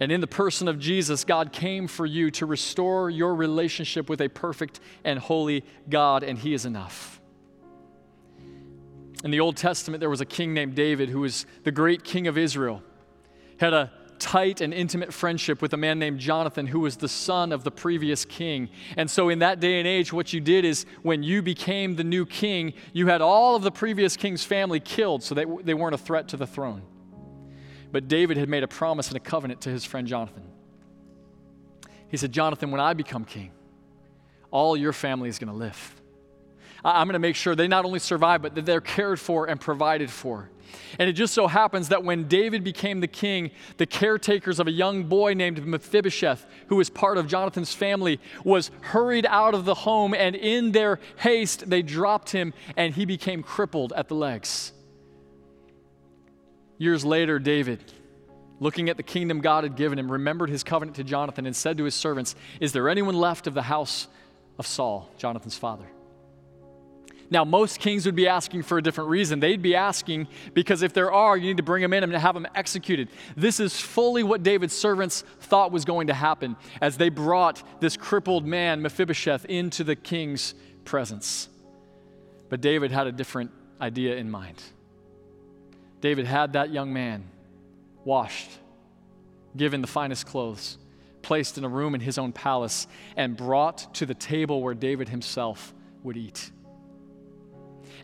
And 0.00 0.12
in 0.12 0.20
the 0.20 0.26
person 0.26 0.68
of 0.68 0.78
Jesus, 0.78 1.24
God 1.24 1.52
came 1.52 1.86
for 1.86 2.06
you 2.06 2.30
to 2.32 2.46
restore 2.46 3.08
your 3.08 3.34
relationship 3.34 4.08
with 4.08 4.20
a 4.20 4.28
perfect 4.28 4.80
and 5.04 5.18
holy 5.18 5.64
God, 5.88 6.22
and 6.22 6.38
He 6.38 6.54
is 6.54 6.66
enough. 6.66 7.20
In 9.24 9.30
the 9.30 9.40
Old 9.40 9.56
Testament, 9.56 10.00
there 10.00 10.10
was 10.10 10.20
a 10.20 10.26
king 10.26 10.54
named 10.54 10.74
David 10.74 11.08
who 11.08 11.20
was 11.20 11.46
the 11.64 11.72
great 11.72 12.04
king 12.04 12.26
of 12.26 12.36
Israel, 12.36 12.82
had 13.58 13.72
a 13.72 13.90
tight 14.18 14.60
and 14.60 14.72
intimate 14.72 15.12
friendship 15.12 15.60
with 15.62 15.72
a 15.72 15.76
man 15.76 15.98
named 15.98 16.20
Jonathan, 16.20 16.66
who 16.66 16.80
was 16.80 16.96
the 16.96 17.08
son 17.08 17.52
of 17.52 17.64
the 17.64 17.70
previous 17.70 18.24
king. 18.24 18.68
And 18.96 19.10
so, 19.10 19.28
in 19.28 19.40
that 19.40 19.60
day 19.60 19.78
and 19.78 19.86
age, 19.86 20.12
what 20.12 20.32
you 20.32 20.40
did 20.40 20.64
is 20.64 20.86
when 21.02 21.22
you 21.22 21.42
became 21.42 21.96
the 21.96 22.04
new 22.04 22.26
king, 22.26 22.74
you 22.92 23.06
had 23.08 23.20
all 23.20 23.56
of 23.56 23.62
the 23.62 23.70
previous 23.70 24.16
king's 24.16 24.44
family 24.44 24.80
killed 24.80 25.22
so 25.22 25.34
they, 25.34 25.44
they 25.62 25.74
weren't 25.74 25.94
a 25.94 25.98
threat 25.98 26.28
to 26.28 26.36
the 26.36 26.46
throne. 26.46 26.82
But 27.92 28.08
David 28.08 28.36
had 28.36 28.48
made 28.48 28.62
a 28.62 28.68
promise 28.68 29.08
and 29.08 29.16
a 29.16 29.20
covenant 29.20 29.62
to 29.62 29.70
his 29.70 29.84
friend 29.84 30.06
Jonathan. 30.06 30.42
He 32.08 32.16
said, 32.16 32.32
Jonathan, 32.32 32.70
when 32.70 32.80
I 32.80 32.94
become 32.94 33.24
king, 33.24 33.52
all 34.50 34.76
your 34.76 34.92
family 34.92 35.28
is 35.28 35.38
going 35.38 35.52
to 35.52 35.56
live. 35.56 35.94
I'm 36.84 37.06
going 37.08 37.14
to 37.14 37.18
make 37.18 37.36
sure 37.36 37.54
they 37.54 37.68
not 37.68 37.84
only 37.84 37.98
survive, 37.98 38.42
but 38.42 38.54
that 38.54 38.64
they're 38.64 38.80
cared 38.80 39.18
for 39.18 39.48
and 39.48 39.60
provided 39.60 40.10
for. 40.10 40.50
And 40.98 41.08
it 41.08 41.14
just 41.14 41.34
so 41.34 41.46
happens 41.46 41.88
that 41.88 42.04
when 42.04 42.28
David 42.28 42.62
became 42.62 43.00
the 43.00 43.08
king, 43.08 43.50
the 43.76 43.86
caretakers 43.86 44.60
of 44.60 44.66
a 44.66 44.70
young 44.70 45.04
boy 45.04 45.34
named 45.34 45.64
Mephibosheth, 45.66 46.46
who 46.68 46.76
was 46.76 46.90
part 46.90 47.18
of 47.18 47.26
Jonathan's 47.26 47.72
family, 47.74 48.20
was 48.44 48.70
hurried 48.80 49.26
out 49.26 49.54
of 49.54 49.64
the 49.64 49.74
home, 49.74 50.14
and 50.14 50.36
in 50.36 50.72
their 50.72 51.00
haste, 51.16 51.68
they 51.68 51.82
dropped 51.82 52.30
him, 52.30 52.52
and 52.76 52.94
he 52.94 53.04
became 53.04 53.42
crippled 53.42 53.92
at 53.94 54.08
the 54.08 54.14
legs. 54.14 54.72
Years 56.78 57.04
later, 57.04 57.38
David, 57.38 57.80
looking 58.60 58.88
at 58.88 58.96
the 58.96 59.02
kingdom 59.02 59.40
God 59.40 59.64
had 59.64 59.76
given 59.76 59.98
him, 59.98 60.10
remembered 60.10 60.50
his 60.50 60.62
covenant 60.62 60.96
to 60.96 61.04
Jonathan 61.04 61.46
and 61.46 61.54
said 61.56 61.78
to 61.78 61.84
his 61.84 61.94
servants, 61.94 62.34
Is 62.60 62.72
there 62.72 62.88
anyone 62.88 63.14
left 63.14 63.46
of 63.46 63.54
the 63.54 63.62
house 63.62 64.08
of 64.58 64.66
Saul, 64.66 65.10
Jonathan's 65.18 65.56
father? 65.56 65.86
Now, 67.28 67.44
most 67.44 67.80
kings 67.80 68.06
would 68.06 68.14
be 68.14 68.28
asking 68.28 68.62
for 68.62 68.78
a 68.78 68.82
different 68.82 69.10
reason. 69.10 69.40
They'd 69.40 69.62
be 69.62 69.74
asking 69.74 70.28
because 70.54 70.82
if 70.82 70.92
there 70.92 71.10
are, 71.10 71.36
you 71.36 71.48
need 71.48 71.56
to 71.56 71.62
bring 71.62 71.82
them 71.82 71.92
in 71.92 72.04
and 72.04 72.12
have 72.12 72.34
them 72.34 72.46
executed. 72.54 73.08
This 73.36 73.58
is 73.58 73.80
fully 73.80 74.22
what 74.22 74.42
David's 74.42 74.74
servants 74.74 75.22
thought 75.40 75.72
was 75.72 75.84
going 75.84 76.06
to 76.06 76.14
happen 76.14 76.56
as 76.80 76.96
they 76.96 77.08
brought 77.08 77.62
this 77.80 77.96
crippled 77.96 78.46
man, 78.46 78.80
Mephibosheth, 78.80 79.44
into 79.46 79.82
the 79.82 79.96
king's 79.96 80.54
presence. 80.84 81.48
But 82.48 82.60
David 82.60 82.92
had 82.92 83.08
a 83.08 83.12
different 83.12 83.50
idea 83.80 84.16
in 84.16 84.30
mind. 84.30 84.62
David 86.06 86.26
had 86.26 86.52
that 86.52 86.70
young 86.70 86.92
man 86.92 87.24
washed, 88.04 88.48
given 89.56 89.80
the 89.80 89.88
finest 89.88 90.24
clothes, 90.24 90.78
placed 91.20 91.58
in 91.58 91.64
a 91.64 91.68
room 91.68 91.96
in 91.96 92.00
his 92.00 92.16
own 92.16 92.30
palace, 92.30 92.86
and 93.16 93.36
brought 93.36 93.92
to 93.94 94.06
the 94.06 94.14
table 94.14 94.62
where 94.62 94.72
David 94.72 95.08
himself 95.08 95.74
would 96.04 96.16
eat. 96.16 96.52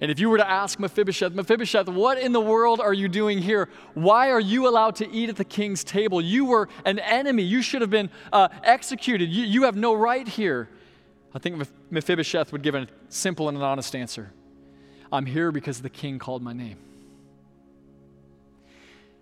And 0.01 0.11
if 0.11 0.19
you 0.19 0.31
were 0.31 0.38
to 0.38 0.51
ask 0.51 0.81
Mephibosheth, 0.81 1.33
Mephibosheth, 1.33 1.88
what 1.88 2.19
in 2.19 2.33
the 2.33 2.41
world 2.41 2.81
are 2.81 2.93
you 2.93 3.07
doing 3.07 3.38
here? 3.38 3.69
Why 3.95 4.33
are 4.33 4.41
you 4.41 4.67
allowed 4.67 4.97
to 4.97 5.09
eat 5.09 5.29
at 5.29 5.37
the 5.37 5.45
king's 5.45 5.85
table? 5.85 6.21
You 6.21 6.47
were 6.47 6.69
an 6.85 6.99
enemy. 6.99 7.45
You 7.45 7.62
should 7.62 7.83
have 7.83 7.91
been 7.91 8.11
uh, 8.33 8.49
executed. 8.65 9.31
You, 9.31 9.45
you 9.45 9.62
have 9.62 9.77
no 9.77 9.95
right 9.95 10.27
here. 10.27 10.69
I 11.37 11.38
think 11.38 11.69
Mephibosheth 11.93 12.51
would 12.51 12.62
give 12.62 12.75
a 12.75 12.88
simple 13.11 13.49
and 13.49 13.57
an 13.57 13.62
honest 13.62 13.95
answer 13.95 14.33
I'm 15.12 15.25
here 15.25 15.53
because 15.53 15.81
the 15.81 15.91
king 15.91 16.19
called 16.19 16.43
my 16.43 16.53
name. 16.53 16.79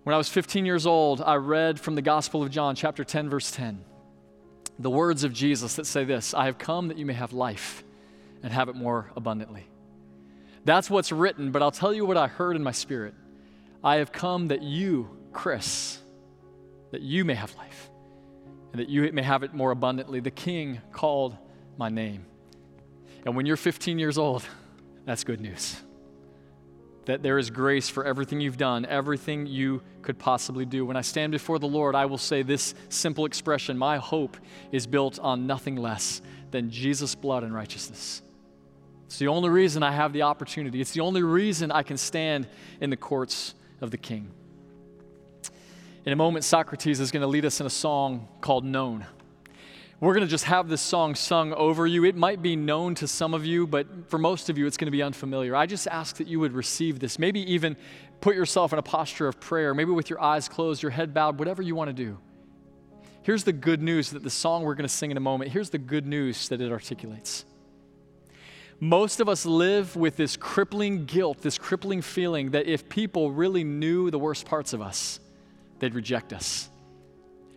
When 0.03 0.15
I 0.15 0.17
was 0.17 0.29
15 0.29 0.65
years 0.65 0.87
old, 0.87 1.21
I 1.21 1.35
read 1.35 1.79
from 1.79 1.93
the 1.93 2.01
Gospel 2.01 2.41
of 2.41 2.49
John, 2.49 2.75
chapter 2.75 3.03
10, 3.03 3.29
verse 3.29 3.51
10, 3.51 3.83
the 4.79 4.89
words 4.89 5.23
of 5.23 5.31
Jesus 5.31 5.75
that 5.75 5.85
say 5.85 6.05
this 6.05 6.33
I 6.33 6.45
have 6.45 6.57
come 6.57 6.87
that 6.87 6.97
you 6.97 7.05
may 7.05 7.13
have 7.13 7.33
life 7.33 7.83
and 8.41 8.51
have 8.51 8.67
it 8.67 8.75
more 8.75 9.11
abundantly. 9.15 9.67
That's 10.65 10.89
what's 10.89 11.11
written, 11.11 11.51
but 11.51 11.61
I'll 11.61 11.71
tell 11.71 11.93
you 11.93 12.05
what 12.05 12.17
I 12.17 12.27
heard 12.27 12.55
in 12.55 12.63
my 12.63 12.71
spirit. 12.71 13.13
I 13.83 13.97
have 13.97 14.11
come 14.11 14.47
that 14.47 14.63
you, 14.63 15.09
Chris, 15.33 15.99
that 16.91 17.01
you 17.01 17.23
may 17.23 17.35
have 17.35 17.55
life 17.55 17.89
and 18.71 18.79
that 18.79 18.89
you 18.89 19.11
may 19.11 19.23
have 19.23 19.43
it 19.43 19.53
more 19.53 19.69
abundantly. 19.69 20.19
The 20.19 20.31
king 20.31 20.81
called 20.91 21.37
my 21.77 21.89
name. 21.89 22.25
And 23.25 23.35
when 23.35 23.45
you're 23.45 23.57
15 23.57 23.99
years 23.99 24.17
old, 24.17 24.43
that's 25.05 25.23
good 25.23 25.41
news. 25.41 25.79
That 27.05 27.23
there 27.23 27.37
is 27.37 27.49
grace 27.49 27.89
for 27.89 28.05
everything 28.05 28.41
you've 28.41 28.57
done, 28.57 28.85
everything 28.85 29.47
you 29.47 29.81
could 30.01 30.19
possibly 30.19 30.65
do. 30.65 30.85
When 30.85 30.95
I 30.95 31.01
stand 31.01 31.31
before 31.31 31.57
the 31.57 31.67
Lord, 31.67 31.95
I 31.95 32.05
will 32.05 32.17
say 32.17 32.43
this 32.43 32.75
simple 32.89 33.25
expression 33.25 33.77
My 33.77 33.97
hope 33.97 34.37
is 34.71 34.85
built 34.85 35.19
on 35.19 35.47
nothing 35.47 35.75
less 35.75 36.21
than 36.51 36.69
Jesus' 36.69 37.15
blood 37.15 37.43
and 37.43 37.53
righteousness. 37.53 38.21
It's 39.07 39.19
the 39.19 39.27
only 39.27 39.49
reason 39.49 39.83
I 39.83 39.91
have 39.91 40.13
the 40.13 40.21
opportunity. 40.21 40.79
It's 40.79 40.93
the 40.93 41.01
only 41.01 41.21
reason 41.21 41.71
I 41.71 41.83
can 41.83 41.97
stand 41.97 42.47
in 42.79 42.89
the 42.89 42.97
courts 42.97 43.55
of 43.81 43.91
the 43.91 43.97
king. 43.97 44.31
In 46.05 46.13
a 46.13 46.15
moment, 46.15 46.45
Socrates 46.45 46.99
is 46.99 47.11
going 47.11 47.21
to 47.21 47.27
lead 47.27 47.45
us 47.45 47.59
in 47.59 47.65
a 47.65 47.69
song 47.69 48.27
called 48.39 48.63
Known. 48.63 49.05
We're 50.01 50.15
going 50.15 50.25
to 50.25 50.31
just 50.31 50.45
have 50.45 50.67
this 50.67 50.81
song 50.81 51.13
sung 51.13 51.53
over 51.53 51.85
you. 51.85 52.05
It 52.05 52.15
might 52.15 52.41
be 52.41 52.55
known 52.55 52.95
to 52.95 53.07
some 53.07 53.35
of 53.35 53.45
you, 53.45 53.67
but 53.67 54.09
for 54.09 54.17
most 54.17 54.49
of 54.49 54.57
you, 54.57 54.65
it's 54.65 54.75
going 54.75 54.87
to 54.87 54.91
be 54.91 55.03
unfamiliar. 55.03 55.55
I 55.55 55.67
just 55.67 55.87
ask 55.87 56.17
that 56.17 56.27
you 56.27 56.39
would 56.39 56.53
receive 56.53 56.99
this. 56.99 57.19
Maybe 57.19 57.39
even 57.53 57.77
put 58.19 58.35
yourself 58.35 58.73
in 58.73 58.79
a 58.79 58.81
posture 58.81 59.27
of 59.27 59.39
prayer, 59.39 59.75
maybe 59.75 59.91
with 59.91 60.09
your 60.09 60.19
eyes 60.19 60.49
closed, 60.49 60.81
your 60.81 60.89
head 60.89 61.13
bowed, 61.13 61.37
whatever 61.37 61.61
you 61.61 61.75
want 61.75 61.89
to 61.89 61.93
do. 61.93 62.17
Here's 63.21 63.43
the 63.43 63.53
good 63.53 63.79
news 63.79 64.09
that 64.09 64.23
the 64.23 64.31
song 64.31 64.63
we're 64.63 64.73
going 64.73 64.87
to 64.87 64.93
sing 64.93 65.11
in 65.11 65.17
a 65.17 65.21
moment, 65.21 65.51
here's 65.51 65.69
the 65.69 65.77
good 65.77 66.07
news 66.07 66.49
that 66.49 66.61
it 66.61 66.71
articulates. 66.71 67.45
Most 68.79 69.19
of 69.19 69.29
us 69.29 69.45
live 69.45 69.95
with 69.95 70.17
this 70.17 70.35
crippling 70.35 71.05
guilt, 71.05 71.43
this 71.43 71.59
crippling 71.59 72.01
feeling 72.01 72.49
that 72.51 72.65
if 72.65 72.89
people 72.89 73.31
really 73.31 73.63
knew 73.63 74.09
the 74.09 74.17
worst 74.17 74.47
parts 74.47 74.73
of 74.73 74.81
us, 74.81 75.19
they'd 75.77 75.93
reject 75.93 76.33
us. 76.33 76.70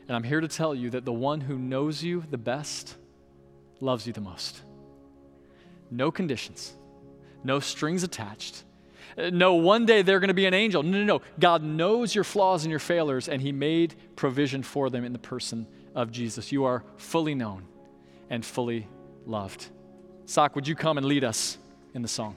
And 0.07 0.17
I'm 0.17 0.23
here 0.23 0.41
to 0.41 0.49
tell 0.49 0.75
you 0.75 0.91
that 0.91 1.05
the 1.05 1.13
one 1.13 1.41
who 1.41 1.59
knows 1.59 2.03
you 2.03 2.25
the 2.31 2.39
best 2.39 2.97
loves 3.81 4.07
you 4.07 4.13
the 4.13 4.21
most. 4.21 4.63
No 5.91 6.11
conditions, 6.11 6.75
no 7.43 7.61
strings 7.61 8.03
attached. 8.03 8.65
No, 9.17 9.55
one 9.55 9.87
day 9.87 10.03
they're 10.03 10.19
going 10.19 10.29
to 10.29 10.35
be 10.35 10.47
an 10.47 10.55
angel. 10.55 10.83
No, 10.83 10.99
no, 10.99 11.05
no. 11.05 11.23
God 11.39 11.63
knows 11.63 12.15
your 12.15 12.25
flaws 12.25 12.65
and 12.65 12.71
your 12.71 12.81
failures, 12.81 13.29
and 13.29 13.41
He 13.41 13.53
made 13.53 13.95
provision 14.17 14.63
for 14.63 14.91
them 14.91 15.05
in 15.05 15.13
the 15.13 15.19
person 15.19 15.67
of 15.95 16.11
Jesus. 16.11 16.51
You 16.51 16.65
are 16.65 16.83
fully 16.97 17.35
known 17.35 17.65
and 18.29 18.45
fully 18.45 18.89
loved. 19.25 19.67
Sock, 20.27 20.57
would 20.57 20.67
you 20.67 20.75
come 20.75 20.99
and 20.99 21.07
lead 21.07 21.23
us 21.23 21.59
in 21.95 22.03
the 22.03 22.09
song? 22.09 22.37